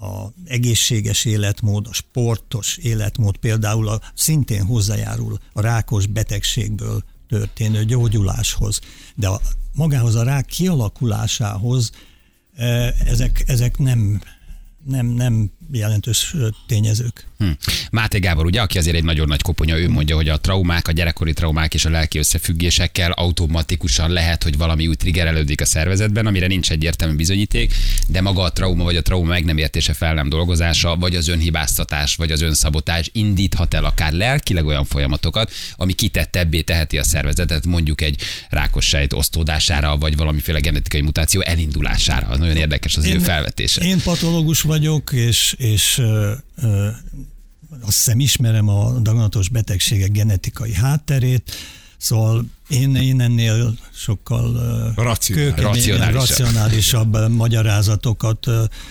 a 0.00 0.32
egészséges 0.44 1.24
életmód, 1.24 1.86
a 1.86 1.92
sportos 1.92 2.76
életmód 2.76 3.36
például 3.36 3.88
a, 3.88 4.00
szintén 4.14 4.64
hozzájárul 4.64 5.38
a 5.52 5.60
rákos 5.60 6.06
betegségből 6.06 7.04
történő 7.28 7.84
gyógyuláshoz. 7.84 8.80
De 9.14 9.28
a, 9.28 9.40
magához 9.74 10.14
a 10.14 10.22
rák 10.22 10.46
kialakulásához 10.46 11.92
eh, 12.56 13.00
ezek, 13.00 13.42
ezek 13.46 13.78
nem, 13.78 14.20
nem, 14.84 15.06
nem 15.06 15.50
jelentős 15.72 16.34
tényezők. 16.66 17.28
Hm. 17.38 17.50
Máté 17.90 18.18
Gábor, 18.18 18.46
ugye, 18.46 18.60
aki 18.60 18.78
azért 18.78 18.96
egy 18.96 19.04
nagyon 19.04 19.28
nagy 19.28 19.42
koponya, 19.42 19.78
ő 19.78 19.88
mondja, 19.88 20.16
hogy 20.16 20.28
a 20.28 20.40
traumák, 20.40 20.88
a 20.88 20.92
gyerekkori 20.92 21.32
traumák 21.32 21.74
és 21.74 21.84
a 21.84 21.90
lelki 21.90 22.18
összefüggésekkel 22.18 23.10
automatikusan 23.10 24.10
lehet, 24.10 24.42
hogy 24.42 24.56
valami 24.56 24.86
úgy 24.86 24.96
triggerelődik 24.96 25.60
a 25.60 25.64
szervezetben, 25.64 26.26
amire 26.26 26.46
nincs 26.46 26.70
egyértelmű 26.70 27.16
bizonyíték, 27.16 27.74
de 28.08 28.20
maga 28.20 28.42
a 28.42 28.52
trauma, 28.52 28.84
vagy 28.84 28.96
a 28.96 29.02
trauma 29.02 29.28
meg 29.28 29.44
nem 29.44 29.58
értése, 29.58 29.92
fel 29.92 30.14
nem 30.14 30.28
dolgozása, 30.28 30.96
vagy 30.96 31.14
az 31.16 31.28
önhibáztatás, 31.28 32.16
vagy 32.16 32.30
az 32.30 32.40
önszabotás 32.40 33.10
indíthat 33.12 33.74
el 33.74 33.84
akár 33.84 34.12
lelkileg 34.12 34.66
olyan 34.66 34.84
folyamatokat, 34.84 35.52
ami 35.76 35.92
kitettebbé 35.92 36.60
teheti 36.60 36.98
a 36.98 37.04
szervezetet, 37.04 37.66
mondjuk 37.66 38.00
egy 38.00 38.22
rákos 38.48 38.84
sejt 38.84 39.12
osztódására, 39.12 39.96
vagy 39.96 40.16
valamiféle 40.16 40.60
genetikai 40.60 41.00
mutáció 41.00 41.40
elindulására. 41.40 42.26
Az 42.26 42.38
nagyon 42.38 42.56
érdekes 42.56 42.96
az 42.96 43.04
ő 43.04 43.18
felvetése. 43.18 43.82
Én 43.82 44.00
patológus 44.02 44.60
vagyok, 44.60 45.12
és, 45.12 45.54
és 45.60 45.98
ö, 45.98 46.32
ö, 46.62 46.88
azt 47.80 47.96
hiszem 47.96 48.20
ismerem 48.20 48.68
a 48.68 48.98
daganatos 48.98 49.48
betegségek 49.48 50.12
genetikai 50.12 50.74
hátterét, 50.74 51.50
szóval 51.96 52.44
én, 52.68 52.94
én 52.96 53.20
ennél 53.20 53.78
sokkal 53.94 54.52
kőkemény- 55.26 55.56
Racionálisabb. 55.56 56.14
racionálisabb 56.14 57.28
magyarázatokat 57.30 58.46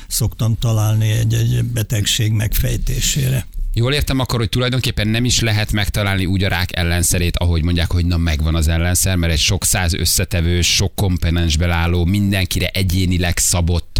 szoktam 0.08 0.58
találni 0.60 1.10
egy, 1.12 1.34
egy 1.34 1.64
betegség 1.64 2.32
megfejtésére. 2.32 3.48
Jól 3.74 3.94
értem 3.94 4.20
akkor, 4.20 4.40
hogy 4.40 4.50
tulajdonképpen 4.50 5.08
nem 5.08 5.26
is 5.26 5.40
lehet 5.40 5.72
megtalálni 5.72 6.26
úgy 6.26 6.44
a 6.44 6.48
rák 6.48 6.76
ellenszerét, 6.76 7.38
ahogy 7.38 7.64
mondják, 7.64 7.92
hogy 7.92 8.06
na 8.06 8.18
megvan 8.18 8.56
az 8.56 8.68
ellenszer, 8.68 9.16
mert 9.16 9.34
egy 9.34 9.40
sok 9.40 9.64
száz 9.66 9.94
összetevő, 9.94 10.62
sok 10.62 10.96
komponensből 10.96 11.72
álló, 11.72 12.06
mindenkire 12.06 12.68
egyénileg 12.68 13.38
szabott 13.38 14.00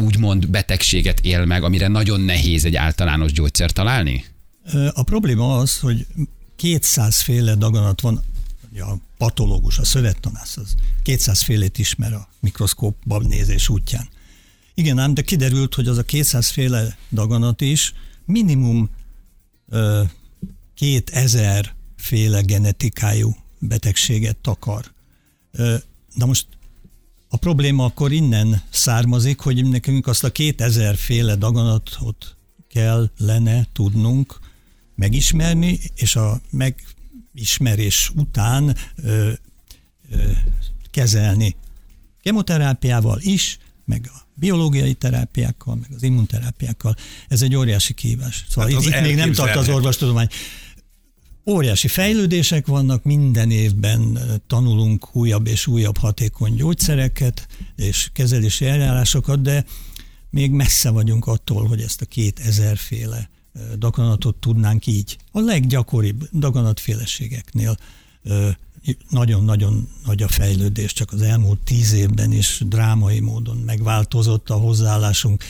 úgymond 0.00 0.48
betegséget 0.48 1.20
él 1.20 1.44
meg, 1.44 1.62
amire 1.62 1.88
nagyon 1.88 2.20
nehéz 2.20 2.64
egy 2.64 2.76
általános 2.76 3.32
gyógyszer 3.32 3.70
találni? 3.70 4.24
A 4.92 5.02
probléma 5.02 5.56
az, 5.56 5.78
hogy 5.78 6.06
200 6.56 7.20
féle 7.20 7.54
daganat 7.54 8.00
van, 8.00 8.22
a 8.78 8.94
patológus, 9.18 9.78
a 9.78 9.84
szövettanász 9.84 10.56
az 10.56 10.74
200 11.02 11.42
félét 11.42 11.78
ismer 11.78 12.12
a 12.12 12.28
mikroszkópban 12.40 13.24
nézés 13.26 13.68
útján. 13.68 14.08
Igen 14.74 14.98
ám, 14.98 15.14
de 15.14 15.22
kiderült, 15.22 15.74
hogy 15.74 15.88
az 15.88 15.98
a 15.98 16.02
200 16.02 16.48
féle 16.48 16.96
daganat 17.10 17.60
is 17.60 17.92
minimum 18.24 18.90
ö, 19.68 20.02
2000 20.74 21.74
féle 21.96 22.40
genetikájú 22.40 23.36
betegséget 23.58 24.36
takar. 24.36 24.92
Ö, 25.52 25.76
na 26.14 26.26
most 26.26 26.46
a 27.32 27.36
probléma 27.36 27.84
akkor 27.84 28.12
innen 28.12 28.62
származik, 28.70 29.40
hogy 29.40 29.68
nekünk 29.68 30.06
azt 30.06 30.24
a 30.24 30.30
2000 30.30 30.96
féle 30.96 31.34
daganatot 31.34 32.36
kell 32.68 33.10
lenne 33.18 33.66
tudnunk 33.72 34.38
megismerni, 34.94 35.78
és 35.94 36.16
a 36.16 36.40
megismerés 36.50 38.12
után 38.16 38.76
ö, 38.96 39.30
ö, 40.10 40.30
kezelni. 40.90 41.56
Kemoterápiával 42.22 43.18
is, 43.20 43.58
meg 43.84 44.10
a 44.14 44.26
biológiai 44.34 44.94
terápiákkal, 44.94 45.74
meg 45.74 45.90
az 45.94 46.02
immunterápiákkal. 46.02 46.96
Ez 47.28 47.42
egy 47.42 47.54
óriási 47.54 47.94
kihívás. 47.94 48.44
Szóval 48.48 48.70
hát 48.70 48.82
itt, 48.82 48.88
itt 48.88 49.00
még 49.00 49.14
nem 49.14 49.32
tart 49.32 49.56
az 49.56 49.68
orvostudomány. 49.68 50.28
Óriási 51.46 51.88
fejlődések 51.88 52.66
vannak, 52.66 53.04
minden 53.04 53.50
évben 53.50 54.18
tanulunk 54.46 55.16
újabb 55.16 55.46
és 55.46 55.66
újabb 55.66 55.96
hatékony 55.96 56.54
gyógyszereket 56.54 57.46
és 57.76 58.10
kezelési 58.12 58.66
eljárásokat, 58.66 59.42
de 59.42 59.64
még 60.30 60.50
messze 60.50 60.90
vagyunk 60.90 61.26
attól, 61.26 61.66
hogy 61.66 61.80
ezt 61.80 62.00
a 62.00 62.06
két 62.06 62.38
ezerféle 62.38 63.30
daganatot 63.78 64.36
tudnánk 64.36 64.86
így. 64.86 65.16
A 65.32 65.40
leggyakoribb 65.40 66.28
daganatféleségeknél 66.32 67.76
nagyon-nagyon 69.08 69.88
nagy 70.04 70.22
a 70.22 70.28
fejlődés, 70.28 70.92
csak 70.92 71.12
az 71.12 71.22
elmúlt 71.22 71.58
tíz 71.58 71.92
évben 71.92 72.32
is 72.32 72.62
drámai 72.66 73.20
módon 73.20 73.56
megváltozott 73.56 74.50
a 74.50 74.54
hozzáállásunk, 74.54 75.44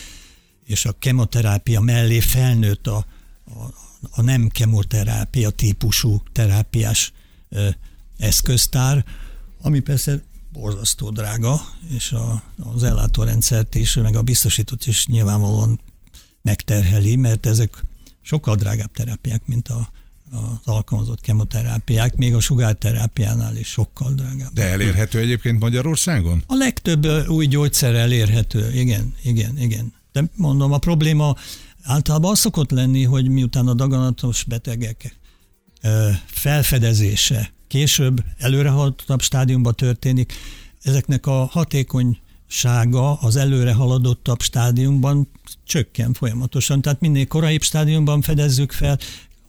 és 0.66 0.84
a 0.84 0.92
kemoterápia 0.98 1.80
mellé 1.80 2.20
felnőtt 2.20 2.86
a, 2.86 2.96
a, 3.44 3.88
a 4.10 4.22
nem 4.22 4.48
kemoterápia 4.48 5.50
típusú 5.50 6.22
terápiás 6.32 7.12
eszköztár, 8.18 9.04
ami 9.62 9.80
persze 9.80 10.22
borzasztó 10.52 11.10
drága, 11.10 11.60
és 11.88 12.12
a, 12.12 12.42
az 12.74 12.82
ellátórendszert 12.82 13.74
is, 13.74 13.94
meg 13.94 14.16
a 14.16 14.22
biztosítót 14.22 14.86
is 14.86 15.06
nyilvánvalóan 15.06 15.80
megterheli, 16.42 17.16
mert 17.16 17.46
ezek 17.46 17.84
sokkal 18.22 18.56
drágább 18.56 18.92
terápiák, 18.92 19.42
mint 19.46 19.68
a, 19.68 19.90
az 20.30 20.58
alkalmazott 20.64 21.20
kemoterápiák, 21.20 22.16
még 22.16 22.34
a 22.34 22.40
sugárterápiánál 22.40 23.56
is 23.56 23.68
sokkal 23.68 24.12
drágább. 24.12 24.52
De 24.52 24.64
elérhető 24.64 25.18
egyébként 25.18 25.60
Magyarországon? 25.60 26.42
A 26.46 26.54
legtöbb 26.54 27.28
új 27.28 27.46
gyógyszer 27.46 27.94
elérhető, 27.94 28.72
igen, 28.72 29.14
igen, 29.22 29.58
igen. 29.58 29.92
De 30.12 30.24
mondom, 30.36 30.72
a 30.72 30.78
probléma 30.78 31.36
általában 31.82 32.30
az 32.30 32.38
szokott 32.38 32.70
lenni, 32.70 33.04
hogy 33.04 33.28
miután 33.28 33.68
a 33.68 33.74
daganatos 33.74 34.44
betegek 34.44 35.18
felfedezése 36.26 37.52
később, 37.68 38.24
előrehaladottabb 38.38 39.20
stádiumban 39.20 39.74
történik, 39.74 40.32
ezeknek 40.82 41.26
a 41.26 41.44
hatékonysága 41.44 43.14
az 43.14 43.36
előre 43.36 43.72
haladottabb 43.72 44.40
stádiumban 44.40 45.28
csökken 45.64 46.12
folyamatosan. 46.12 46.80
Tehát 46.82 47.00
minél 47.00 47.26
koraibb 47.26 47.62
stádiumban 47.62 48.22
fedezzük 48.22 48.72
fel, 48.72 48.98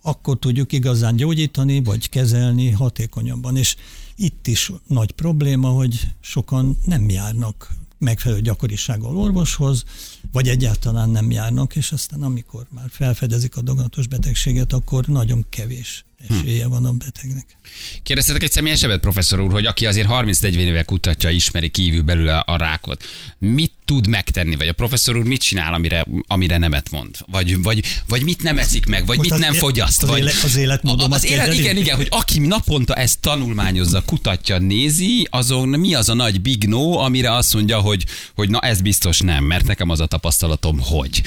akkor 0.01 0.39
tudjuk 0.39 0.71
igazán 0.71 1.15
gyógyítani, 1.15 1.83
vagy 1.83 2.09
kezelni 2.09 2.69
hatékonyabban. 2.69 3.57
És 3.57 3.75
itt 4.15 4.47
is 4.47 4.71
nagy 4.87 5.11
probléma, 5.11 5.69
hogy 5.69 6.07
sokan 6.19 6.77
nem 6.85 7.09
járnak 7.09 7.71
megfelelő 8.01 8.41
gyakorisággal 8.41 9.17
orvoshoz, 9.17 9.83
vagy 10.31 10.47
egyáltalán 10.47 11.09
nem 11.09 11.31
járnak, 11.31 11.75
és 11.75 11.91
aztán 11.91 12.21
amikor 12.21 12.65
már 12.69 12.89
felfedezik 12.89 13.57
a 13.57 13.61
daganatos 13.61 14.07
betegséget, 14.07 14.73
akkor 14.73 15.05
nagyon 15.05 15.45
kevés 15.49 16.05
esélye 16.29 16.67
van 16.67 16.85
a 16.85 16.91
betegnek. 16.91 17.57
Kérdeztetek 18.03 18.43
egy 18.43 18.51
személyesebbet, 18.51 18.99
professzor 18.99 19.39
úr, 19.39 19.51
hogy 19.51 19.65
aki 19.65 19.85
azért 19.85 20.07
30-40 20.11 20.43
éve 20.43 20.83
kutatja, 20.83 21.29
ismeri 21.29 21.69
kívül 21.69 22.01
belül 22.01 22.29
a 22.29 22.57
rákot, 22.57 23.03
mit 23.37 23.73
tud 23.91 24.07
megtenni, 24.07 24.55
vagy 24.55 24.67
a 24.67 24.73
professzor 24.73 25.17
úr 25.17 25.23
mit 25.23 25.41
csinál, 25.41 25.73
amire, 25.73 26.05
amire 26.27 26.57
nemet 26.57 26.91
mond? 26.91 27.15
Vagy, 27.31 27.61
vagy, 27.61 27.83
vagy 28.07 28.23
mit 28.23 28.43
nem 28.43 28.57
eszik 28.57 28.85
meg, 28.85 29.05
vagy 29.05 29.19
mit 29.19 29.37
nem 29.37 29.53
fogyaszt? 29.53 30.01
Vagy, 30.01 30.31
az 30.43 30.55
életmódomat 30.55 31.17
az 31.17 31.25
élet, 31.25 31.53
Igen, 31.53 31.77
igen, 31.77 31.95
hogy 31.95 32.07
aki 32.09 32.39
naponta 32.39 32.93
ezt 32.93 33.19
tanulmányozza, 33.19 34.03
kutatja, 34.05 34.57
nézi, 34.57 35.27
azon 35.29 35.67
mi 35.67 35.93
az 35.93 36.09
a 36.09 36.13
nagy 36.13 36.41
big 36.41 36.63
no, 36.67 36.97
amire 36.97 37.35
azt 37.35 37.53
mondja, 37.53 37.79
hogy, 37.79 38.05
hogy 38.35 38.49
na 38.49 38.59
ez 38.59 38.81
biztos 38.81 39.19
nem, 39.19 39.43
mert 39.43 39.67
nekem 39.67 39.89
az 39.89 39.99
a 39.99 40.05
tapasztalatom, 40.05 40.79
hogy. 40.79 41.21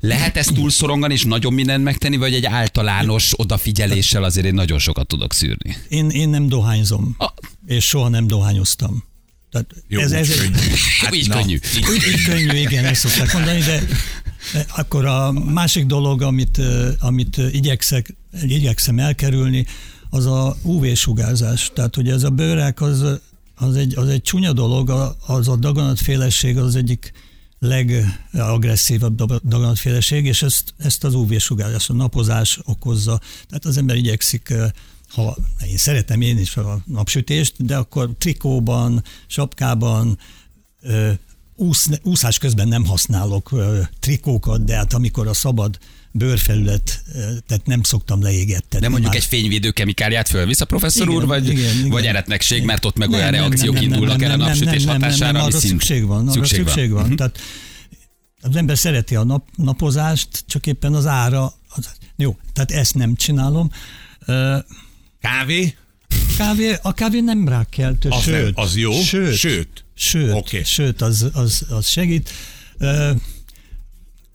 Lehet 0.00 0.36
ezt 0.36 0.54
túlszorongani 0.54 1.12
és 1.12 1.24
nagyon 1.24 1.52
mindent 1.52 1.84
megtenni, 1.84 2.16
vagy 2.16 2.34
egy 2.34 2.46
általános 2.46 3.32
odafigyeléssel 3.36 4.24
azért 4.24 4.46
én 4.46 4.54
nagyon 4.54 4.78
sokat 4.78 5.06
tudok 5.06 5.32
szűrni? 5.32 5.76
Én, 5.88 6.08
én 6.08 6.28
nem 6.28 6.48
dohányzom, 6.48 7.14
a... 7.18 7.32
és 7.66 7.84
soha 7.84 8.08
nem 8.08 8.26
dohányoztam. 8.26 9.08
Tehát 9.50 9.74
Jó, 9.88 10.00
ez, 10.00 10.12
ez 10.12 10.28
könnyű. 10.28 10.56
Hát, 11.00 11.14
így 11.14 11.28
na. 11.28 11.34
könnyű. 11.34 11.58
Úgy, 11.90 12.02
így 12.12 12.24
könnyű, 12.24 12.58
igen, 12.58 12.84
ezt 12.84 13.08
szokták 13.08 13.32
mondani, 13.32 13.60
de 13.60 13.82
akkor 14.76 15.04
a 15.04 15.32
másik 15.32 15.86
dolog, 15.86 16.22
amit, 16.22 16.60
amit 16.98 17.36
igyekszek, 17.36 18.14
igyekszem 18.42 18.98
elkerülni, 18.98 19.66
az 20.10 20.26
a 20.26 20.56
UV-sugárzás. 20.62 21.70
Tehát, 21.74 21.94
hogy 21.94 22.08
ez 22.08 22.22
a 22.22 22.30
bőrák 22.30 22.80
az, 22.80 23.04
az, 23.54 23.76
egy, 23.76 23.96
az 23.96 24.08
egy 24.08 24.22
csúnya 24.22 24.52
dolog, 24.52 25.14
az 25.26 25.48
a 25.48 25.56
daganatfélesség 25.56 26.58
az 26.58 26.76
egyik 26.76 27.12
legagresszívabb 27.58 29.22
daganatféleség, 29.46 30.26
és 30.26 30.42
ezt, 30.42 30.74
ezt 30.76 31.04
az 31.04 31.14
UV-sugárzás, 31.14 31.88
a 31.88 31.92
napozás 31.92 32.58
okozza. 32.64 33.20
Tehát 33.46 33.64
az 33.64 33.76
ember 33.76 33.96
igyekszik 33.96 34.54
ha 35.10 35.36
én 35.66 35.76
szeretem 35.76 36.20
én 36.20 36.38
is 36.38 36.56
a 36.56 36.82
napsütést, 36.84 37.64
de 37.64 37.76
akkor 37.76 38.10
trikóban, 38.18 39.04
sapkában, 39.26 40.18
úsz, 41.54 41.88
úszás 42.02 42.38
közben 42.38 42.68
nem 42.68 42.84
használok 42.84 43.54
trikókat, 44.00 44.64
de 44.64 44.76
hát 44.76 44.92
amikor 44.92 45.28
a 45.28 45.34
szabad 45.34 45.78
bőrfelület, 46.12 47.02
tehát 47.46 47.66
nem 47.66 47.82
szoktam 47.82 48.22
leégettetni. 48.22 48.80
De 48.80 48.88
mondjuk 48.88 49.12
már. 49.12 49.20
egy 49.20 49.28
fényvédő 49.28 49.70
kemikáliát 49.70 50.28
fölvisz 50.28 50.60
a 50.60 50.64
professzor 50.64 51.06
igen, 51.08 51.20
úr, 51.20 51.26
vagy, 51.26 51.48
igen, 51.48 51.76
igen. 51.76 51.90
vagy 51.90 52.06
eretnekség, 52.06 52.64
mert 52.64 52.84
ott 52.84 52.98
meg 52.98 53.08
nem, 53.08 53.18
olyan 53.18 53.30
nem, 53.30 53.40
reakciók 53.40 53.74
nem, 53.74 53.82
nem, 53.82 53.92
indulnak 53.92 54.22
el 54.22 54.30
a 54.30 54.36
napsütés 54.36 54.84
nem, 54.84 54.92
nem, 54.92 55.02
hatására, 55.02 55.32
nem, 55.32 55.40
nem, 55.40 55.42
arra 55.42 55.58
szint... 55.58 55.72
szükség 55.72 56.06
van. 56.06 56.20
Arra 56.20 56.32
szükség, 56.32 56.58
szükség 56.58 56.90
van. 56.90 56.94
van. 56.94 57.02
Uh-huh. 57.02 57.16
Tehát 57.16 57.38
az 58.40 58.56
ember 58.56 58.78
szereti 58.78 59.14
a 59.14 59.24
nap, 59.24 59.48
napozást, 59.56 60.44
csak 60.46 60.66
éppen 60.66 60.94
az 60.94 61.06
ára, 61.06 61.52
az, 61.68 61.90
jó, 62.16 62.36
tehát 62.52 62.70
ezt 62.70 62.94
nem 62.94 63.14
csinálom. 63.14 63.70
Kávé? 65.20 65.74
Kávé, 66.36 66.76
a 66.82 66.92
kávé 66.92 67.20
nem 67.20 67.48
rákkeltő, 67.48 68.08
az 68.08 68.22
sőt. 68.22 68.54
Nem, 68.54 68.64
az 68.64 68.76
jó? 68.76 68.92
Sőt. 68.92 69.36
Sőt. 69.36 69.84
Sőt, 69.94 70.32
okay. 70.32 70.64
sőt 70.64 71.00
az, 71.00 71.30
az, 71.32 71.66
az 71.68 71.86
segít. 71.86 72.30
Uh, 72.80 73.10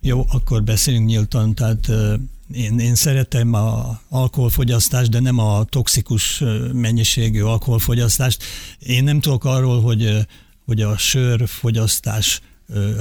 jó, 0.02 0.26
akkor 0.30 0.64
beszéljünk 0.64 1.08
nyíltan, 1.08 1.56
tehát 1.56 1.88
uh, 1.88 2.14
én, 2.54 2.80
én 2.80 2.96
szeretem 2.96 3.54
a 3.54 4.00
alkoholfogyasztást, 4.10 5.10
de 5.10 5.20
nem 5.20 5.40
a 5.40 5.64
toxikus 5.64 6.44
mennyiségű 6.74 7.42
alkoholfogyasztást. 7.42 8.44
Én 8.80 9.04
nem 9.04 9.20
tudok 9.20 9.46
arról, 9.46 9.82
hogy, 9.82 10.28
hogy 10.66 10.82
a 10.82 10.98
sörfogyasztás 10.98 12.42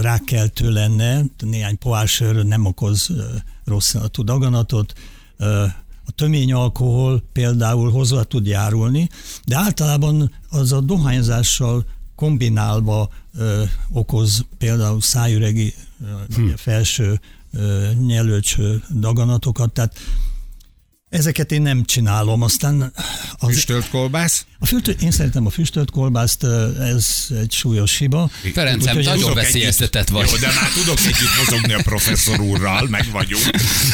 rákkeltő 0.00 0.70
lenne, 0.70 1.22
néhány 1.38 1.78
pohár 1.78 2.08
sör 2.08 2.44
nem 2.44 2.64
okoz 2.64 3.10
rossz 3.64 3.94
daganatot, 4.12 4.92
a 6.06 6.10
tömény 6.10 6.52
alkohol 6.52 7.22
például 7.32 7.90
hozzá 7.90 8.22
tud 8.22 8.46
járulni, 8.46 9.08
de 9.44 9.56
általában 9.56 10.32
az 10.50 10.72
a 10.72 10.80
dohányzással 10.80 11.86
kombinálva 12.14 13.08
ö, 13.34 13.62
okoz 13.92 14.44
például 14.58 15.00
szájüregi 15.00 15.74
ö, 16.04 16.34
hm. 16.34 16.48
felső 16.56 17.20
ö, 17.52 17.88
nyelőcső 18.06 18.82
daganatokat, 18.90 19.72
tehát 19.72 19.94
Ezeket 21.14 21.52
én 21.52 21.62
nem 21.62 21.84
csinálom, 21.84 22.42
aztán... 22.42 22.92
Az, 23.32 23.52
füstölt 23.52 23.88
kolbász? 23.88 24.46
A 24.64 24.66
füstölt, 24.66 25.02
én 25.02 25.10
szeretem 25.10 25.46
a 25.46 25.50
füstölt 25.50 25.90
kolbászt, 25.90 26.44
ez 26.80 27.26
egy 27.40 27.52
súlyos 27.52 27.98
hiba. 27.98 28.30
Ferencem, 28.52 28.96
Úgy, 28.96 29.04
nagyon 29.04 29.34
veszélyeztetett 29.34 30.08
vagy. 30.08 30.28
Jó, 30.30 30.36
de 30.36 30.46
már 30.46 30.70
tudok 30.70 30.98
együtt 30.98 31.36
mozogni 31.38 31.72
a 31.72 31.82
professzor 31.82 32.40
úrral, 32.40 32.86
meg 32.88 33.06
vagyunk. 33.12 33.44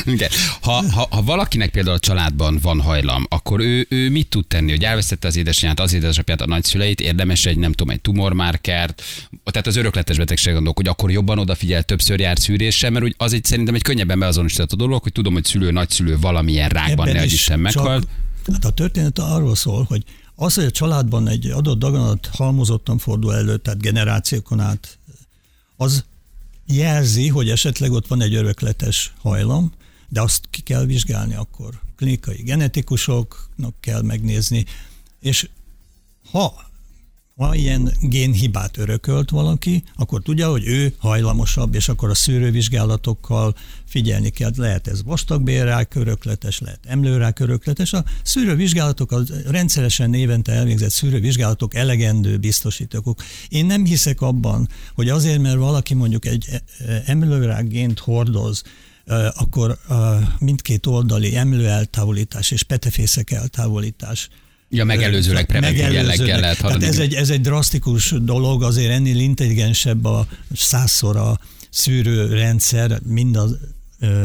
Igen. 0.05 0.31
Ha, 0.61 0.85
ha, 0.93 1.07
ha, 1.11 1.23
valakinek 1.23 1.71
például 1.71 1.95
a 1.95 1.99
családban 1.99 2.59
van 2.63 2.81
hajlam, 2.81 3.27
akkor 3.29 3.61
ő, 3.61 3.87
ő 3.89 4.11
mit 4.11 4.29
tud 4.29 4.47
tenni, 4.47 4.71
hogy 4.71 4.85
elvesztette 4.85 5.29
az 5.29 5.37
édesanyját, 5.37 5.81
az 5.81 5.93
édesapját, 5.93 6.41
a 6.41 6.47
nagyszüleit, 6.47 7.01
érdemes 7.01 7.47
egy, 7.47 7.59
nem 7.59 7.73
tudom, 7.73 7.95
egy 7.95 8.01
tumormárkert, 8.01 9.03
tehát 9.45 9.67
az 9.67 9.77
örökletes 9.77 10.17
betegség 10.17 10.53
gondolok, 10.53 10.77
hogy 10.77 10.89
akkor 10.89 11.11
jobban 11.11 11.39
odafigyel, 11.39 11.83
többször 11.83 12.21
jár 12.21 12.39
szűrésre, 12.39 12.91
mert 12.91 13.05
úgy 13.05 13.15
az 13.17 13.33
egy 13.33 13.45
szerintem 13.45 13.75
egy 13.75 13.83
könnyebben 13.83 14.19
beazonosítható 14.19 14.77
dolog, 14.77 15.03
hogy 15.03 15.13
tudom, 15.13 15.33
hogy 15.33 15.45
szülő, 15.45 15.71
nagyszülő 15.71 16.19
valamilyen 16.19 16.69
rákban 16.69 17.09
ne 17.09 17.25
Isten 17.25 17.59
meghalt. 17.59 18.07
Hát 18.53 18.65
a 18.65 18.71
történet 18.71 19.19
arról 19.19 19.57
szól, 19.57 19.85
hogy 19.89 20.03
az, 20.40 20.55
hogy 20.55 20.64
a 20.64 20.70
családban 20.70 21.29
egy 21.29 21.46
adott 21.46 21.79
daganat 21.79 22.26
halmozottan 22.26 22.98
fordul 22.98 23.35
elő, 23.35 23.57
tehát 23.57 23.81
generációkon 23.81 24.61
át, 24.61 24.98
az 25.76 26.05
jelzi, 26.66 27.29
hogy 27.29 27.50
esetleg 27.50 27.92
ott 27.92 28.07
van 28.07 28.20
egy 28.20 28.35
örökletes 28.35 29.12
hajlam, 29.18 29.72
de 30.09 30.20
azt 30.20 30.44
ki 30.50 30.61
kell 30.61 30.85
vizsgálni 30.85 31.35
akkor. 31.35 31.81
Klinikai 31.96 32.42
genetikusoknak 32.42 33.74
kell 33.81 34.03
megnézni, 34.03 34.64
és 35.20 35.48
ha 36.31 36.70
ha 37.40 37.55
ilyen 37.55 37.92
génhibát 38.00 38.76
örökölt 38.76 39.31
valaki, 39.31 39.83
akkor 39.96 40.22
tudja, 40.22 40.50
hogy 40.50 40.66
ő 40.66 40.94
hajlamosabb, 40.98 41.74
és 41.74 41.88
akkor 41.88 42.11
a 42.11 42.14
szűrővizsgálatokkal 42.14 43.55
figyelni 43.87 44.31
kell. 44.31 44.50
Lehet 44.57 44.87
ez 44.87 45.03
vastagbélrák 45.05 45.94
örökletes, 45.94 46.61
lehet 46.61 46.81
emlőrák 46.87 47.38
örökletes. 47.38 47.92
A 47.92 48.05
szűrővizsgálatok, 48.22 49.12
a 49.12 49.22
rendszeresen 49.46 50.14
évente 50.14 50.53
elvégzett 50.53 50.90
szűrővizsgálatok 50.90 51.74
elegendő 51.74 52.38
biztosítókok. 52.38 53.22
Én 53.48 53.66
nem 53.66 53.85
hiszek 53.85 54.20
abban, 54.20 54.68
hogy 54.94 55.09
azért, 55.09 55.40
mert 55.40 55.57
valaki 55.57 55.94
mondjuk 55.94 56.26
egy 56.26 56.46
emlőrák 57.05 57.68
gént 57.68 57.98
hordoz, 57.98 58.62
akkor 59.33 59.79
mindkét 60.38 60.87
oldali 60.87 61.37
emlőeltávolítás 61.37 62.50
és 62.50 62.62
petefészek 62.62 63.31
eltávolítás 63.31 64.29
Ja, 64.73 64.85
megelőzőleg 64.85 65.47
preventív 65.47 65.93
jelleggel 65.93 66.41
lehet 66.41 66.61
hallani. 66.61 66.85
ez 66.85 66.99
egy, 66.99 67.15
ez 67.15 67.31
egy 67.31 67.41
drasztikus 67.41 68.15
dolog, 68.21 68.63
azért 68.63 68.91
ennél 68.91 69.19
intelligensebb 69.19 70.05
a 70.05 70.27
százszor 70.55 71.17
a 71.17 71.41
szűrőrendszer, 71.71 73.01
mind 73.05 73.37
a 73.37 73.47
ö, 74.01 74.25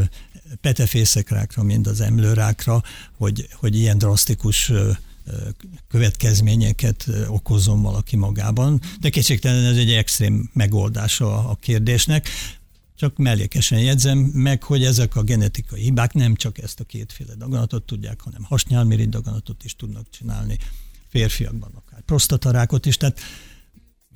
petefészekrákra, 0.62 1.64
mind 1.64 1.88
az 1.88 2.02
emlőrákra, 2.02 2.84
hogy, 3.18 3.48
hogy 3.54 3.76
ilyen 3.76 3.98
drasztikus 3.98 4.70
ö, 4.70 4.92
következményeket 5.88 7.08
okozom 7.28 7.82
valaki 7.82 8.16
magában, 8.16 8.82
de 9.02 9.10
kétségtelen 9.10 9.66
ez 9.66 9.78
egy 9.78 9.92
extrém 9.92 10.50
megoldása 10.54 11.50
a 11.50 11.58
kérdésnek. 11.62 12.30
Csak 12.96 13.18
mellékesen 13.18 13.80
jegyzem 13.80 14.18
meg, 14.18 14.64
hogy 14.64 14.84
ezek 14.84 15.16
a 15.16 15.24
genetikai 15.24 15.82
hibák 15.82 16.14
nem 16.14 16.36
csak 16.36 16.58
ezt 16.58 16.80
a 16.80 16.84
kétféle 16.84 17.36
daganatot 17.36 17.84
tudják, 17.84 18.22
hanem 18.22 18.44
hasnyálmirigy 18.44 19.10
daganatot 19.10 19.64
is 19.64 19.76
tudnak 19.76 20.10
csinálni, 20.10 20.58
férfiakban 21.08 21.72
akár 21.76 22.02
prostatarákot 22.02 22.86
is, 22.86 22.98
tehát 22.98 23.20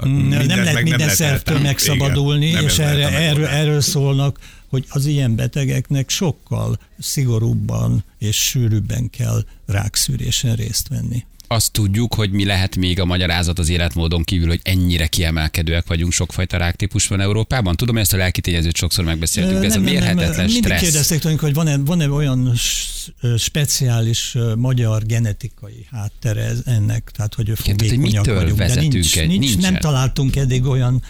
Mindent 0.03 0.45
nem 0.45 0.63
lehet 0.63 0.83
minden 0.83 1.09
szervtől 1.09 1.59
megszabadulni, 1.59 2.45
igen, 2.45 2.63
és 2.63 2.79
erre, 2.79 3.09
erről, 3.09 3.45
erről 3.45 3.81
szólnak, 3.81 4.39
hogy 4.67 4.85
az 4.89 5.05
ilyen 5.05 5.35
betegeknek 5.35 6.09
sokkal 6.09 6.79
szigorúbban 6.99 8.03
és 8.17 8.37
sűrűbben 8.37 9.09
kell 9.09 9.45
rákszűrésen 9.65 10.55
részt 10.55 10.87
venni 10.87 11.25
azt 11.51 11.71
tudjuk, 11.71 12.13
hogy 12.13 12.31
mi 12.31 12.45
lehet 12.45 12.75
még 12.75 12.99
a 12.99 13.05
magyarázat 13.05 13.59
az 13.59 13.69
életmódon 13.69 14.23
kívül, 14.23 14.47
hogy 14.47 14.59
ennyire 14.63 15.07
kiemelkedőek 15.07 15.87
vagyunk, 15.87 16.11
sokfajta 16.11 16.57
ráktípus 16.57 17.07
van 17.07 17.21
Európában. 17.21 17.75
Tudom, 17.75 17.95
hogy 17.95 18.03
ezt 18.03 18.13
a 18.13 18.17
lelki 18.17 18.41
tényezőt 18.41 18.75
sokszor 18.75 19.05
megbeszéltük, 19.05 19.59
de 19.59 19.65
ez 19.65 19.73
nem, 19.73 19.81
a 19.81 19.85
mérhetetlen 19.85 20.35
nem, 20.35 20.47
stressz. 20.47 20.53
Mindig 20.53 20.77
kérdezték 20.77 21.19
tőlünk, 21.19 21.39
hogy 21.39 21.53
van-e, 21.53 21.77
van-e 21.77 22.09
olyan 22.09 22.53
speciális 23.37 24.37
magyar 24.55 25.05
genetikai 25.05 25.87
háttere 25.91 26.51
ennek, 26.65 27.11
tehát 27.15 27.33
hogy 27.33 27.51
fogékonyak 27.55 28.25
vagyunk. 28.25 28.57
De 28.57 28.75
nincs, 28.75 29.17
egy, 29.17 29.27
nincs, 29.27 29.57
nem 29.57 29.75
találtunk 29.75 30.35
eddig 30.35 30.65
olyan, 30.65 31.03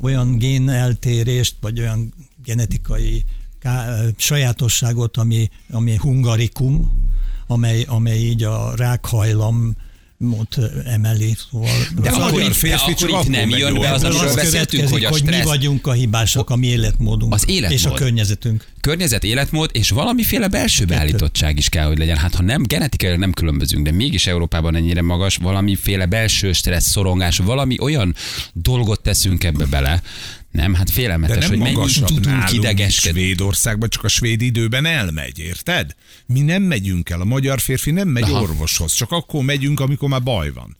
olyan 0.00 0.38
gén 0.38 0.68
eltérést, 0.68 1.54
vagy 1.60 1.80
olyan 1.80 2.14
genetikai 2.44 3.24
ká, 3.58 4.00
sajátosságot, 4.16 5.16
ami, 5.16 5.50
ami 5.70 5.96
hungarikum, 5.96 7.05
amely, 7.46 7.84
amely 7.88 8.18
így 8.18 8.42
a 8.42 8.72
rákhajlam 8.76 9.76
mot 10.18 10.58
emeli. 10.84 11.36
Szóval 11.50 11.68
de 12.02 12.10
akkor 12.10 12.42
itt, 12.42 12.60
de 12.60 12.74
akkor 12.74 13.08
itt 13.08 13.28
nem 13.28 13.48
jön 13.48 13.74
be 13.74 13.92
az, 13.92 14.04
amiről 14.04 14.34
beszéltünk, 14.34 14.88
hogy 14.88 15.04
a 15.04 15.12
stressz... 15.12 15.22
hogy 15.22 15.38
mi 15.38 15.44
vagyunk 15.44 15.86
a 15.86 15.92
hibásak, 15.92 16.50
a 16.50 16.56
mi 16.56 16.66
életmódunk 16.66 17.34
az 17.34 17.48
életmód. 17.48 17.78
és 17.78 17.84
a 17.84 17.92
környezetünk. 17.92 18.66
Környezet, 18.80 19.24
életmód 19.24 19.70
és 19.72 19.90
valamiféle 19.90 20.48
belső 20.48 20.84
beállítottság 20.84 21.58
is 21.58 21.68
kell, 21.68 21.86
hogy 21.86 21.98
legyen. 21.98 22.16
Hát 22.16 22.34
ha 22.34 22.42
nem 22.42 22.62
genetikailag 22.62 23.18
nem 23.18 23.32
különbözünk, 23.32 23.84
de 23.84 23.90
mégis 23.90 24.26
Európában 24.26 24.76
ennyire 24.76 25.02
magas, 25.02 25.36
valamiféle 25.36 26.06
belső 26.06 26.52
stressz, 26.52 26.90
szorongás, 26.90 27.38
valami 27.38 27.76
olyan 27.80 28.14
dolgot 28.52 29.02
teszünk 29.02 29.44
ebbe 29.44 29.64
bele, 29.64 30.02
nem, 30.50 30.74
hát 30.74 30.90
félelmetes, 30.90 31.38
nem 31.38 31.48
hogy 31.48 31.58
mennyit 31.58 32.04
tudunk 32.04 32.52
idegeskedni. 32.52 33.20
Svédországban 33.20 33.88
csak 33.88 34.04
a 34.04 34.08
svéd 34.08 34.42
időben 34.42 34.86
elmegy, 34.86 35.38
érted? 35.38 35.94
Mi 36.26 36.40
nem 36.40 36.62
megyünk 36.62 37.10
el, 37.10 37.20
a 37.20 37.24
magyar 37.24 37.60
férfi 37.60 37.90
nem 37.90 38.08
megy 38.08 38.22
Aha. 38.22 38.40
orvoshoz, 38.40 38.92
csak 38.92 39.10
akkor 39.10 39.44
megyünk, 39.44 39.80
amikor 39.80 40.08
már 40.08 40.22
baj 40.22 40.52
van. 40.52 40.76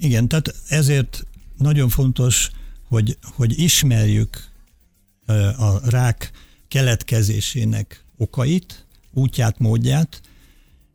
Igen, 0.00 0.28
tehát 0.28 0.54
ezért 0.68 1.26
nagyon 1.56 1.88
fontos, 1.88 2.50
hogy, 2.88 3.18
hogy 3.22 3.58
ismerjük 3.58 4.48
a 5.56 5.90
rák 5.90 6.30
keletkezésének 6.68 8.04
okait, 8.16 8.86
útját, 9.12 9.58
módját, 9.58 10.20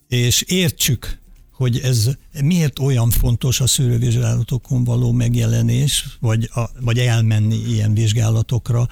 és 0.07 0.41
értsük 0.41 1.21
hogy 1.53 1.79
ez 1.79 2.09
miért 2.41 2.79
olyan 2.79 3.09
fontos 3.09 3.59
a 3.59 3.67
szűrővizsgálatokon 3.67 4.83
való 4.83 5.11
megjelenés, 5.11 6.17
vagy, 6.19 6.49
a, 6.53 6.69
vagy 6.79 6.99
elmenni 6.99 7.55
ilyen 7.55 7.93
vizsgálatokra, 7.93 8.87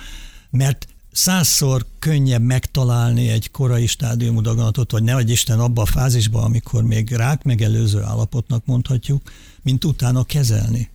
mert 0.50 0.88
százszor 1.12 1.86
könnyebb 2.00 2.42
megtalálni 2.42 3.30
egy 3.30 3.52
korai 3.52 3.88
stádiumú 3.88 4.42
daganatot, 4.42 4.92
vagy 4.92 5.04
nehogy 5.04 5.30
Isten 5.30 5.60
abba 5.60 5.82
a 5.82 5.86
fázisba, 5.86 6.42
amikor 6.42 6.84
még 6.84 7.12
rák 7.12 7.44
megelőző 7.44 8.02
állapotnak 8.02 8.66
mondhatjuk, 8.66 9.32
mint 9.62 9.84
utána 9.84 10.24
kezelni. 10.24 10.90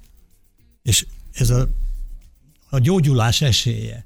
És 0.82 1.06
ez 1.32 1.50
a, 1.50 1.68
a 2.70 2.78
gyógyulás 2.78 3.40
esélye 3.40 4.04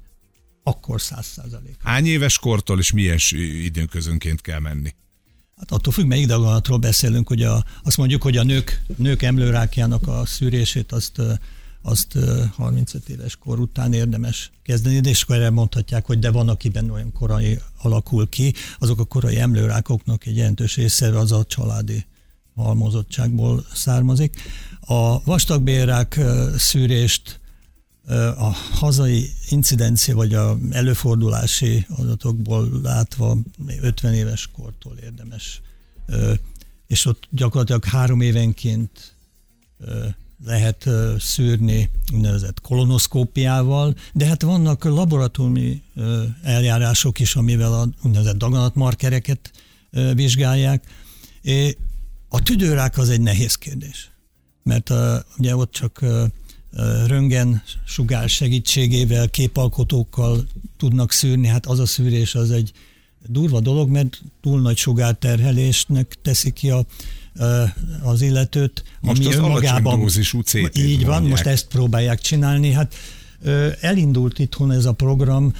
akkor 0.63 1.01
száz 1.01 1.25
százalék. 1.25 1.75
Hány 1.83 2.05
éves 2.05 2.39
kortól 2.39 2.79
és 2.79 2.91
milyen 2.91 3.17
időközönként 3.63 4.41
kell 4.41 4.59
menni? 4.59 4.93
Hát 5.61 5.71
attól 5.71 5.93
függ, 5.93 6.05
melyik 6.05 6.27
daganatról 6.27 6.77
beszélünk, 6.77 7.27
hogy 7.27 7.43
a, 7.43 7.65
azt 7.83 7.97
mondjuk, 7.97 8.21
hogy 8.21 8.37
a 8.37 8.43
nők, 8.43 8.83
nők 8.95 9.21
emlőrákjának 9.21 10.07
a 10.07 10.25
szűrését 10.25 10.91
azt 10.91 11.21
azt 11.81 12.17
35 12.55 13.09
éves 13.09 13.35
kor 13.35 13.59
után 13.59 13.93
érdemes 13.93 14.51
kezdeni, 14.63 14.99
de 14.99 15.09
és 15.09 15.21
akkor 15.21 15.35
erre 15.35 15.49
mondhatják, 15.49 16.05
hogy 16.05 16.19
de 16.19 16.31
van, 16.31 16.49
akiben 16.49 16.89
olyan 16.89 17.11
korai 17.11 17.59
alakul 17.81 18.29
ki, 18.29 18.53
azok 18.79 18.99
a 18.99 19.03
korai 19.03 19.39
emlőrákoknak 19.39 20.25
egy 20.25 20.35
jelentős 20.35 20.75
része 20.75 21.17
az 21.17 21.31
a 21.31 21.43
családi 21.43 22.05
halmozottságból 22.55 23.65
származik. 23.73 24.41
A 24.79 25.23
vastagbélrák 25.23 26.19
szűrést 26.57 27.40
a 28.37 28.55
hazai 28.71 29.29
incidencia 29.49 30.15
vagy 30.15 30.33
a 30.33 30.57
előfordulási 30.71 31.85
adatokból 31.97 32.69
látva 32.83 33.37
50 33.81 34.13
éves 34.13 34.49
kortól 34.51 34.97
érdemes, 35.03 35.61
és 36.87 37.05
ott 37.05 37.27
gyakorlatilag 37.29 37.85
három 37.85 38.21
évenként 38.21 39.15
lehet 40.45 40.89
szűrni 41.19 41.89
úgynevezett 42.13 42.61
kolonoszkópiával, 42.61 43.95
de 44.13 44.25
hát 44.25 44.41
vannak 44.41 44.83
laboratóriumi 44.83 45.83
eljárások 46.43 47.19
is, 47.19 47.35
amivel 47.35 47.73
a 47.73 47.89
úgynevezett 48.03 48.37
daganatmarkereket 48.37 49.51
vizsgálják. 50.13 50.83
A 52.29 52.41
tüdőrák 52.41 52.97
az 52.97 53.09
egy 53.09 53.21
nehéz 53.21 53.55
kérdés, 53.55 54.11
mert 54.63 54.89
ugye 55.37 55.55
ott 55.55 55.71
csak 55.71 56.05
röngen 57.07 57.63
sugár 57.85 58.29
segítségével, 58.29 59.29
képalkotókkal 59.29 60.47
tudnak 60.77 61.11
szűrni, 61.11 61.47
hát 61.47 61.65
az 61.65 61.79
a 61.79 61.85
szűrés 61.85 62.35
az 62.35 62.51
egy 62.51 62.71
durva 63.27 63.59
dolog, 63.59 63.89
mert 63.89 64.21
túl 64.41 64.61
nagy 64.61 64.77
sugárterhelésnek 64.77 66.17
teszi 66.21 66.51
ki 66.51 66.69
a, 66.69 66.85
az 68.03 68.21
illetőt, 68.21 68.83
most 68.99 69.19
ami 69.19 69.29
az 69.29 69.35
önmagában... 69.35 69.99
dózisú 69.99 70.41
Így 70.73 71.05
van, 71.05 71.23
most 71.23 71.45
ezt 71.45 71.67
próbálják 71.67 72.19
csinálni. 72.19 72.71
Hát 72.71 72.95
elindult 73.81 74.39
itthon 74.39 74.71
ez 74.71 74.85
a 74.85 74.91
program, 74.91 75.53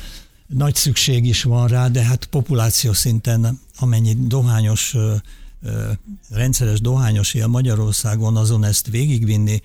nagy 0.47 0.75
szükség 0.75 1.25
is 1.25 1.43
van 1.43 1.67
rá, 1.67 1.87
de 1.87 2.03
hát 2.03 2.25
populáció 2.25 2.93
szinten 2.93 3.59
amennyi 3.77 4.15
dohányos, 4.27 4.95
rendszeres 6.29 6.81
dohányos 6.81 7.33
él 7.33 7.47
Magyarországon, 7.47 8.37
azon 8.37 8.63
ezt 8.63 8.87
végigvinni, 8.87 9.61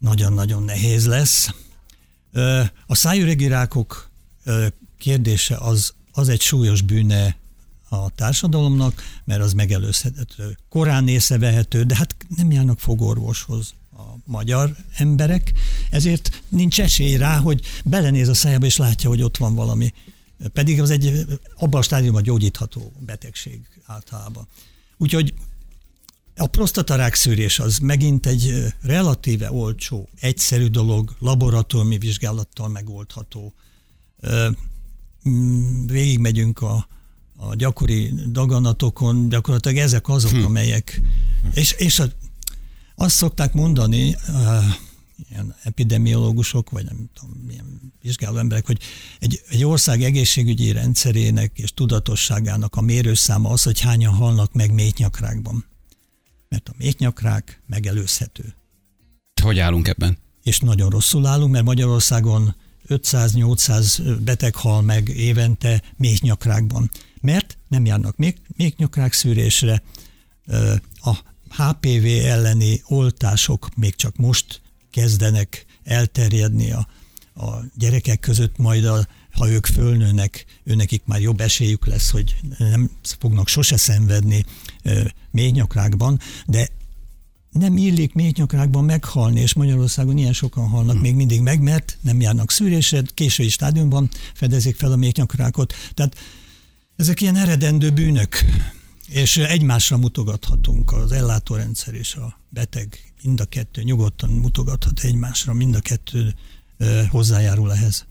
nagyon-nagyon 0.00 0.62
nehéz 0.62 1.06
lesz. 1.06 1.54
A 2.86 2.94
szájüregi 2.94 3.46
rákok 3.46 4.10
kérdése 4.98 5.56
az, 5.56 5.94
az 6.12 6.28
egy 6.28 6.40
súlyos 6.40 6.82
bűne 6.82 7.36
a 7.88 8.10
társadalomnak, 8.10 9.02
mert 9.24 9.42
az 9.42 9.52
megelőzhető. 9.52 10.58
Korán 10.68 11.08
észrevehető, 11.08 11.82
de 11.82 11.96
hát 11.96 12.16
nem 12.36 12.50
járnak 12.50 12.78
fogorvoshoz 12.78 13.74
a 13.96 14.02
magyar 14.24 14.76
emberek, 14.96 15.52
ezért 15.90 16.42
nincs 16.48 16.80
esély 16.80 17.16
rá, 17.16 17.38
hogy 17.38 17.60
belenéz 17.84 18.28
a 18.28 18.34
szájába 18.34 18.66
és 18.66 18.76
látja, 18.76 19.08
hogy 19.08 19.22
ott 19.22 19.36
van 19.36 19.54
valami. 19.54 19.92
Pedig 20.52 20.80
az 20.80 20.90
egy 20.90 21.24
abban 21.58 21.80
a 21.80 21.82
stádiumban 21.82 22.22
gyógyítható 22.22 22.92
betegség 22.98 23.60
általában. 23.86 24.48
Úgyhogy 24.96 25.34
a 26.40 26.46
prostatarák 26.46 27.14
szűrés 27.14 27.58
az 27.58 27.78
megint 27.78 28.26
egy 28.26 28.74
relatíve 28.82 29.52
olcsó, 29.52 30.08
egyszerű 30.20 30.66
dolog, 30.66 31.16
laboratóriumi 31.18 31.98
vizsgálattal 31.98 32.68
megoldható. 32.68 33.54
mm, 35.28 35.86
végigmegyünk 35.86 36.60
a, 36.60 36.88
a 37.36 37.54
gyakori 37.54 38.12
daganatokon, 38.30 39.28
gyakorlatilag 39.28 39.76
ezek 39.76 40.08
azok, 40.08 40.30
hm. 40.30 40.44
amelyek, 40.44 41.00
és, 41.54 41.72
és 41.72 41.98
a, 41.98 42.04
azt 42.94 43.14
szokták 43.16 43.52
mondani, 43.52 44.16
ilyen 45.30 45.54
epidemiológusok, 45.62 46.70
vagy 46.70 46.84
nem 46.84 47.10
tudom, 47.14 47.36
milyen 47.46 47.92
vizsgáló 48.02 48.36
emberek, 48.36 48.66
hogy 48.66 48.78
egy, 49.18 49.42
egy 49.48 49.64
ország 49.64 50.02
egészségügyi 50.02 50.72
rendszerének 50.72 51.58
és 51.58 51.74
tudatosságának 51.74 52.76
a 52.76 52.80
mérőszáma 52.80 53.50
az, 53.50 53.62
hogy 53.62 53.80
hányan 53.80 54.14
halnak 54.14 54.52
meg 54.52 54.72
méhnyakrákban. 54.72 55.69
Mert 56.50 56.68
a 56.68 56.72
méhnyakrák 56.78 57.62
megelőzhető. 57.66 58.54
Hogy 59.42 59.58
állunk 59.58 59.88
ebben? 59.88 60.18
És 60.42 60.58
nagyon 60.58 60.90
rosszul 60.90 61.26
állunk, 61.26 61.52
mert 61.52 61.64
Magyarországon 61.64 62.54
500-800 62.88 64.16
beteg 64.24 64.54
hal 64.54 64.82
meg 64.82 65.08
évente 65.08 65.82
méhnyakrákban. 65.96 66.90
Mert 67.20 67.58
nem 67.68 67.84
járnak 67.84 68.16
még, 68.16 68.40
méhnyakrák 68.56 69.12
szűrésre, 69.12 69.82
a 71.00 71.14
HPV 71.50 72.06
elleni 72.06 72.82
oltások 72.86 73.74
még 73.76 73.94
csak 73.94 74.16
most 74.16 74.60
kezdenek 74.90 75.64
elterjedni 75.84 76.70
a, 76.70 76.88
a 77.34 77.64
gyerekek 77.74 78.20
között, 78.20 78.56
majd 78.56 78.84
a, 78.84 79.06
ha 79.32 79.48
ők 79.48 79.66
fölnőnek, 79.66 80.44
őnekik 80.64 81.02
már 81.04 81.20
jobb 81.20 81.40
esélyük 81.40 81.86
lesz, 81.86 82.10
hogy 82.10 82.36
nem 82.58 82.90
fognak 83.18 83.48
sose 83.48 83.76
szenvedni 83.76 84.44
méhnyakrákban, 85.30 86.20
de 86.46 86.68
nem 87.50 87.76
illik 87.76 88.14
méhnyakrákban 88.14 88.84
meghalni, 88.84 89.40
és 89.40 89.54
Magyarországon 89.54 90.18
ilyen 90.18 90.32
sokan 90.32 90.68
halnak 90.68 90.92
hmm. 90.92 91.00
még 91.00 91.14
mindig 91.14 91.40
meg, 91.40 91.60
mert 91.60 91.98
nem 92.00 92.20
járnak 92.20 92.50
szűrésre, 92.50 93.02
késői 93.14 93.48
stádiumban 93.48 94.08
fedezik 94.34 94.76
fel 94.76 94.92
a 94.92 94.96
méhnyakrákot. 94.96 95.74
Tehát 95.94 96.16
ezek 96.96 97.20
ilyen 97.20 97.36
eredendő 97.36 97.90
bűnök, 97.90 98.36
és 99.08 99.36
egymásra 99.36 99.96
mutogathatunk, 99.96 100.92
az 100.92 101.12
ellátórendszer 101.12 101.94
és 101.94 102.14
a 102.14 102.38
beteg, 102.48 103.12
mind 103.22 103.40
a 103.40 103.44
kettő 103.44 103.82
nyugodtan 103.82 104.30
mutogathat 104.30 105.00
egymásra, 105.00 105.52
mind 105.52 105.74
a 105.74 105.80
kettő 105.80 106.34
hozzájárul 107.08 107.72
ehhez. 107.72 108.06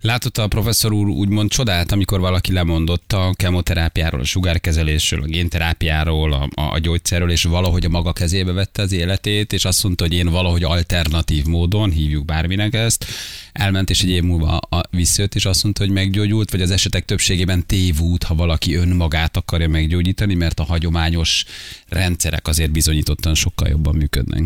Látott 0.00 0.38
a 0.38 0.48
professzor 0.48 0.92
úr 0.92 1.08
úgymond 1.08 1.50
csodát, 1.50 1.92
amikor 1.92 2.20
valaki 2.20 2.52
lemondott 2.52 3.12
a 3.12 3.32
kemoterápiáról, 3.36 4.20
a 4.20 4.24
sugárkezelésről, 4.24 5.22
a 5.22 5.26
génterápiáról, 5.26 6.32
a, 6.32 6.48
a 6.54 6.78
gyógyszerről, 6.78 7.30
és 7.30 7.42
valahogy 7.42 7.84
a 7.84 7.88
maga 7.88 8.12
kezébe 8.12 8.52
vette 8.52 8.82
az 8.82 8.92
életét, 8.92 9.52
és 9.52 9.64
azt 9.64 9.82
mondta, 9.82 10.04
hogy 10.04 10.12
én 10.12 10.28
valahogy 10.28 10.64
alternatív 10.64 11.44
módon, 11.44 11.90
hívjuk 11.90 12.24
bárminek 12.24 12.74
ezt, 12.74 13.06
elment, 13.52 13.90
és 13.90 14.02
egy 14.02 14.08
év 14.08 14.22
múlva 14.22 14.56
a, 14.56 14.82
visszajött, 14.90 15.34
és 15.34 15.44
azt 15.44 15.62
mondta, 15.62 15.84
hogy 15.84 15.92
meggyógyult, 15.92 16.50
vagy 16.50 16.62
az 16.62 16.70
esetek 16.70 17.04
többségében 17.04 17.66
tévút, 17.66 18.22
ha 18.22 18.34
valaki 18.34 18.74
önmagát 18.74 19.36
akarja 19.36 19.68
meggyógyítani, 19.68 20.34
mert 20.34 20.60
a 20.60 20.64
hagyományos 20.64 21.44
rendszerek 21.88 22.48
azért 22.48 22.70
bizonyítottan 22.70 23.34
sokkal 23.34 23.68
jobban 23.68 23.94
működnek. 23.94 24.42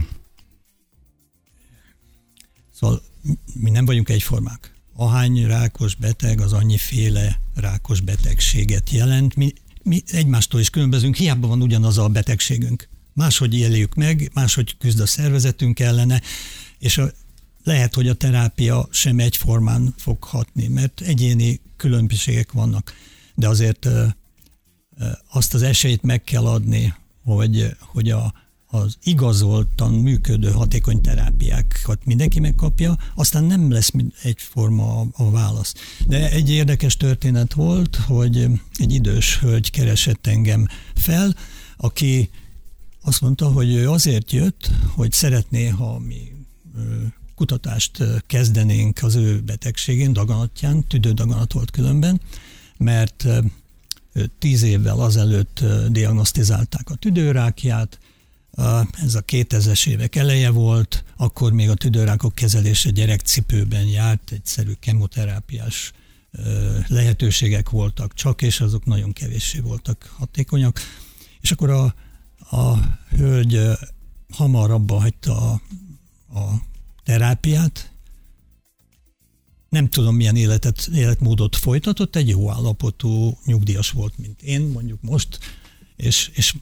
Szóval 2.73 3.03
mi 3.55 3.71
nem 3.71 3.85
vagyunk 3.85 4.09
egyformák 4.09 4.76
ahány 4.97 5.47
rákos 5.47 5.94
beteg 5.94 6.40
az 6.40 6.53
annyiféle 6.53 7.40
rákos 7.55 8.01
betegséget 8.01 8.90
jelent. 8.90 9.34
Mi, 9.34 9.53
mi 9.82 10.03
egymástól 10.07 10.61
is 10.61 10.70
különbözünk, 10.70 11.16
hiába 11.16 11.47
van 11.47 11.62
ugyanaz 11.62 11.99
a 11.99 12.09
betegségünk. 12.09 12.88
Máshogy 13.12 13.55
éljük 13.55 13.94
meg, 13.94 14.30
máshogy 14.34 14.76
küzd 14.78 15.01
a 15.01 15.07
szervezetünk 15.07 15.80
ellene, 15.80 16.22
és 16.78 16.99
a, 16.99 17.11
lehet, 17.64 17.94
hogy 17.94 18.09
a 18.09 18.14
terápia 18.14 18.88
sem 18.90 19.18
egyformán 19.18 19.94
fog 19.97 20.22
hatni, 20.22 20.66
mert 20.66 21.01
egyéni 21.01 21.61
különbségek 21.76 22.53
vannak, 22.53 22.94
de 23.34 23.49
azért 23.49 23.88
azt 25.30 25.55
az 25.55 25.62
esélyt 25.62 26.03
meg 26.03 26.24
kell 26.24 26.47
adni, 26.47 26.94
hogy, 27.24 27.76
hogy 27.78 28.11
a, 28.11 28.34
az 28.67 28.97
igazoltan 29.03 29.93
működő 29.93 30.51
hatékony 30.51 31.01
terápiákat 31.01 32.05
mindenki 32.05 32.41
megkapja, 32.41 32.99
aztán 33.14 33.45
nem 33.45 33.71
lesz 33.71 33.91
egyforma 34.23 35.07
a, 35.12 35.31
válasz. 35.31 35.75
De 36.07 36.31
egy 36.31 36.51
érdekes 36.51 36.97
történet 36.97 37.53
volt, 37.53 37.97
hogy 37.97 38.49
egy 38.77 38.93
idős 38.93 39.39
hölgy 39.39 39.71
keresett 39.71 40.27
engem 40.27 40.67
fel, 40.95 41.35
aki 41.77 42.31
azt 43.03 43.21
mondta, 43.21 43.49
hogy 43.49 43.75
ő 43.75 43.91
azért 43.91 44.33
jött, 44.33 44.71
hogy 44.95 45.12
szeretné, 45.12 45.69
ha 45.69 45.99
mi 45.99 46.33
kutatást 47.35 48.05
kezdenénk 48.27 49.03
az 49.03 49.14
ő 49.14 49.41
betegségén, 49.41 50.12
daganatján, 50.12 50.85
tüdődaganat 50.87 51.53
volt 51.53 51.71
különben, 51.71 52.21
mert 52.77 53.27
tíz 54.39 54.62
évvel 54.62 55.01
azelőtt 55.01 55.64
diagnosztizálták 55.89 56.91
a 56.91 56.95
tüdőrákját, 56.95 57.99
ez 59.02 59.14
a 59.14 59.22
2000-es 59.22 59.86
évek 59.86 60.16
eleje 60.16 60.50
volt, 60.50 61.04
akkor 61.16 61.52
még 61.52 61.68
a 61.68 61.74
tüdőrákok 61.74 62.34
kezelése 62.34 62.90
gyerekcipőben 62.90 63.86
járt, 63.86 64.30
egyszerű 64.30 64.72
kemoterápiás 64.72 65.92
lehetőségek 66.86 67.70
voltak 67.70 68.14
csak, 68.14 68.42
és 68.42 68.61
azok 68.61 68.84
nagyon 68.84 69.12
kevéssé 69.12 69.59
voltak 69.59 70.14
hatékonyak. 70.16 70.80
És 71.40 71.50
akkor 71.50 71.70
a, 71.70 71.94
a 72.57 72.78
hölgy 73.16 73.61
hamar 74.32 74.70
abba 74.70 75.00
hagyta 75.00 75.50
a, 75.50 75.61
a 76.38 76.62
terápiát, 77.04 77.90
nem 79.68 79.88
tudom 79.88 80.16
milyen 80.16 80.36
életet, 80.36 80.88
életmódot 80.94 81.57
folytatott, 81.57 82.16
egy 82.16 82.28
jó 82.28 82.50
állapotú 82.50 83.38
nyugdíjas 83.44 83.90
volt, 83.90 84.18
mint 84.18 84.42
én 84.42 84.61
mondjuk 84.61 85.02
most, 85.02 85.38
és, 85.96 86.30
és 86.34 86.54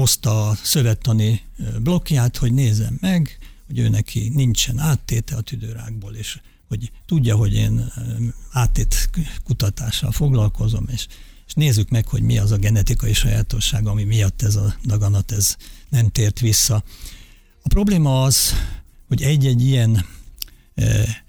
hozta 0.00 0.48
a 0.48 0.54
szövettani 0.62 1.42
blokkját, 1.82 2.36
hogy 2.36 2.52
nézem 2.52 2.98
meg, 3.00 3.38
hogy 3.66 3.78
ő 3.78 3.88
neki 3.88 4.28
nincsen 4.34 4.78
áttéte 4.78 5.36
a 5.36 5.40
tüdőrákból, 5.40 6.14
és 6.14 6.40
hogy 6.68 6.90
tudja, 7.06 7.36
hogy 7.36 7.54
én 7.54 7.92
áttét 8.50 9.10
kutatással 9.44 10.12
foglalkozom, 10.12 10.86
és, 10.92 11.06
és 11.46 11.52
nézzük 11.54 11.88
meg, 11.88 12.06
hogy 12.06 12.22
mi 12.22 12.38
az 12.38 12.50
a 12.50 12.56
genetikai 12.56 13.12
sajátosság, 13.12 13.86
ami 13.86 14.04
miatt 14.04 14.42
ez 14.42 14.56
a 14.56 14.74
daganat 14.84 15.32
ez 15.32 15.56
nem 15.88 16.08
tért 16.08 16.40
vissza. 16.40 16.84
A 17.62 17.68
probléma 17.68 18.22
az, 18.22 18.52
hogy 19.08 19.22
egy-egy 19.22 19.64
ilyen 19.64 20.06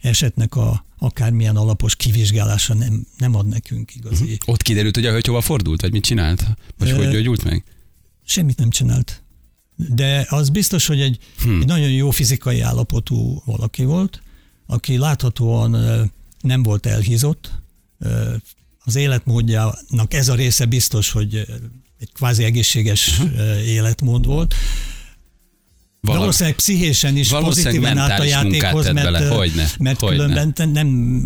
esetnek 0.01 0.55
a 0.55 0.85
akármilyen 0.97 1.55
alapos 1.55 1.95
kivizsgálása 1.95 2.73
nem, 2.73 3.07
nem 3.17 3.35
ad 3.35 3.47
nekünk 3.47 3.95
igazi. 3.95 4.23
Uh-huh. 4.23 4.37
Ott 4.45 4.61
kiderült, 4.61 4.95
hogy 4.95 5.05
a 5.05 5.11
hölgy 5.11 5.25
hova 5.25 5.41
fordult, 5.41 5.81
vagy 5.81 5.91
mit 5.91 6.03
csinált? 6.03 6.45
Vagy 6.77 6.89
e, 6.89 6.95
hogy 6.95 7.09
gyógyult 7.09 7.43
meg? 7.43 7.63
Semmit 8.25 8.57
nem 8.57 8.69
csinált. 8.69 9.23
De 9.75 10.25
az 10.29 10.49
biztos, 10.49 10.85
hogy 10.85 11.01
egy, 11.01 11.17
hmm. 11.41 11.59
egy 11.59 11.65
nagyon 11.65 11.89
jó 11.91 12.11
fizikai 12.11 12.61
állapotú 12.61 13.41
valaki 13.45 13.83
volt, 13.83 14.21
aki 14.65 14.97
láthatóan 14.97 15.71
nem 16.41 16.63
volt 16.63 16.85
elhízott. 16.85 17.51
Az 18.83 18.95
életmódjának 18.95 20.13
ez 20.13 20.29
a 20.29 20.35
része 20.35 20.65
biztos, 20.65 21.11
hogy 21.11 21.35
egy 21.99 22.11
kvázi 22.13 22.43
egészséges 22.43 23.19
uh-huh. 23.19 23.67
életmód 23.67 24.25
volt. 24.25 24.53
Valami, 26.01 26.19
valószínűleg 26.19 26.55
pszichésen 26.55 27.17
is 27.17 27.29
pozitívan 27.29 27.97
állt 27.97 28.19
a 28.19 28.23
játékhoz, 28.23 28.85
mert, 28.91 29.11
bele. 29.11 29.27
Hogyne, 29.27 29.69
mert 29.79 29.99
hogyne. 29.99 30.15
különben 30.15 30.53
nem, 30.71 31.21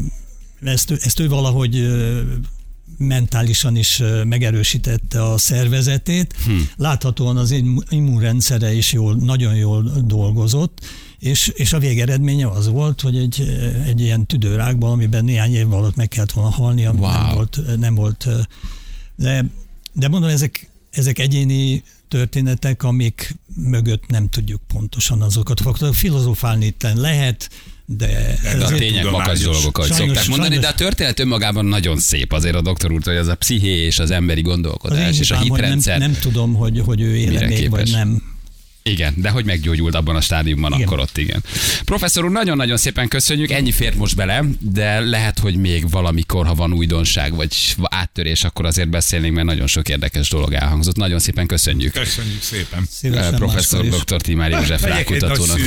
ezt, 0.62 0.92
ezt 0.92 1.20
ő 1.20 1.28
valahogy 1.28 1.88
mentálisan 2.98 3.76
is 3.76 4.02
megerősítette 4.24 5.24
a 5.24 5.38
szervezetét. 5.38 6.36
Hm. 6.46 6.52
Láthatóan 6.76 7.38
az 7.38 7.64
immunrendszere 7.90 8.74
is 8.74 8.94
jól, 8.94 9.16
nagyon 9.16 9.56
jól 9.56 9.92
dolgozott, 10.06 10.80
és, 11.20 11.48
és 11.48 11.74
a 11.74 11.80
végeredménye 11.80 12.48
az 12.48 12.68
volt, 12.68 13.02
hogy 13.02 13.18
egy, 13.18 13.58
egy 13.86 14.02
ilyen 14.02 14.26
tüdőrákban, 14.26 14.92
amiben 14.92 15.26
néhány 15.26 15.54
év 15.54 15.74
alatt 15.74 15.96
meg 15.96 16.08
kellett 16.08 16.32
volna 16.32 16.50
halni, 16.50 16.86
wow. 16.86 16.96
nem 16.98 17.36
volt, 17.36 17.60
nem 17.78 17.96
volt 17.96 18.28
de, 19.16 19.46
de 19.94 20.08
mondom, 20.08 20.30
ezek, 20.30 20.70
ezek 20.92 21.20
egyéni 21.20 21.84
történetek, 22.08 22.84
amik 22.84 23.36
mögött 23.56 24.08
nem 24.08 24.30
tudjuk 24.30 24.62
pontosan 24.68 25.22
azokat. 25.22 25.62
Filozofálni 25.92 26.76
lehet, 26.94 27.50
de 27.86 28.38
ez 28.44 28.62
a 28.62 28.68
tények 28.68 29.10
magas 29.10 29.40
dolgok, 29.40 29.78
ahogy 29.78 29.90
sajnos, 29.90 30.08
szokták 30.08 30.28
mondani, 30.28 30.54
sajnos. 30.56 30.66
de 30.66 30.84
a 30.84 30.86
történet 30.86 31.20
önmagában 31.20 31.66
nagyon 31.66 31.98
szép 31.98 32.32
azért 32.34 32.56
a 32.56 32.62
doktor 32.62 32.92
úr, 32.92 33.02
hogy 33.04 33.16
az 33.16 33.28
a 33.28 33.36
psziché 33.36 33.86
és 33.86 34.00
az 34.00 34.12
emberi 34.12 34.42
gondolkodás 34.42 35.10
az 35.10 35.20
és 35.20 35.32
a 35.32 35.38
hitrendszer. 35.38 36.00
Nem, 36.00 36.12
nem 36.12 36.20
tudom, 36.22 36.54
hogy, 36.54 36.82
hogy 36.86 37.02
ő 37.02 37.16
éle 37.16 37.48
még, 37.48 37.70
vagy 37.70 37.92
nem. 37.92 38.22
Igen, 38.90 39.14
de 39.18 39.30
hogy 39.30 39.46
meggyógyult 39.46 39.96
abban 39.96 40.16
a 40.16 40.22
stádiumban, 40.22 40.74
igen. 40.74 40.88
akkor 40.88 41.00
ott 41.00 41.18
igen. 41.18 41.44
Professzor 41.84 42.26
úr, 42.26 42.32
nagyon-nagyon 42.32 42.78
szépen 42.78 43.08
köszönjük, 43.08 43.52
ennyi 43.52 43.72
fért 43.72 43.96
most 43.96 44.16
bele, 44.16 44.44
de 44.60 45.00
lehet, 45.00 45.40
hogy 45.40 45.56
még 45.56 45.90
valamikor, 45.90 46.46
ha 46.46 46.54
van 46.54 46.74
újdonság 46.74 47.36
vagy 47.36 47.76
áttörés, 47.82 48.44
akkor 48.44 48.66
azért 48.66 48.90
beszélnénk, 48.90 49.34
mert 49.34 49.48
nagyon 49.48 49.68
sok 49.68 49.90
érdekes 49.90 50.30
dolog 50.30 50.54
elhangzott. 50.54 50.96
Nagyon 50.96 51.20
szépen 51.20 51.48
köszönjük. 51.48 51.94
Köszönjük 51.94 52.42
szépen. 52.42 52.88
Szívesen 52.90 53.36
Professzor 53.36 53.86
dr. 53.86 54.22
Timár 54.22 54.50
József 54.52 54.84
rákutatónak. 54.84 55.60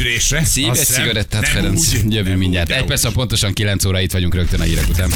Szíves 0.42 0.78
cigarettát, 0.78 1.48
Ferenc, 1.48 1.92
jövő 2.08 2.36
mindjárt. 2.36 2.70
Egy 2.70 2.84
perc, 2.84 3.12
pontosan 3.12 3.52
9 3.52 3.84
óra 3.84 4.00
itt 4.00 4.12
vagyunk 4.12 4.34
rögtön 4.34 4.60
a 4.60 4.64
hírek 4.64 4.88
után. 4.88 5.10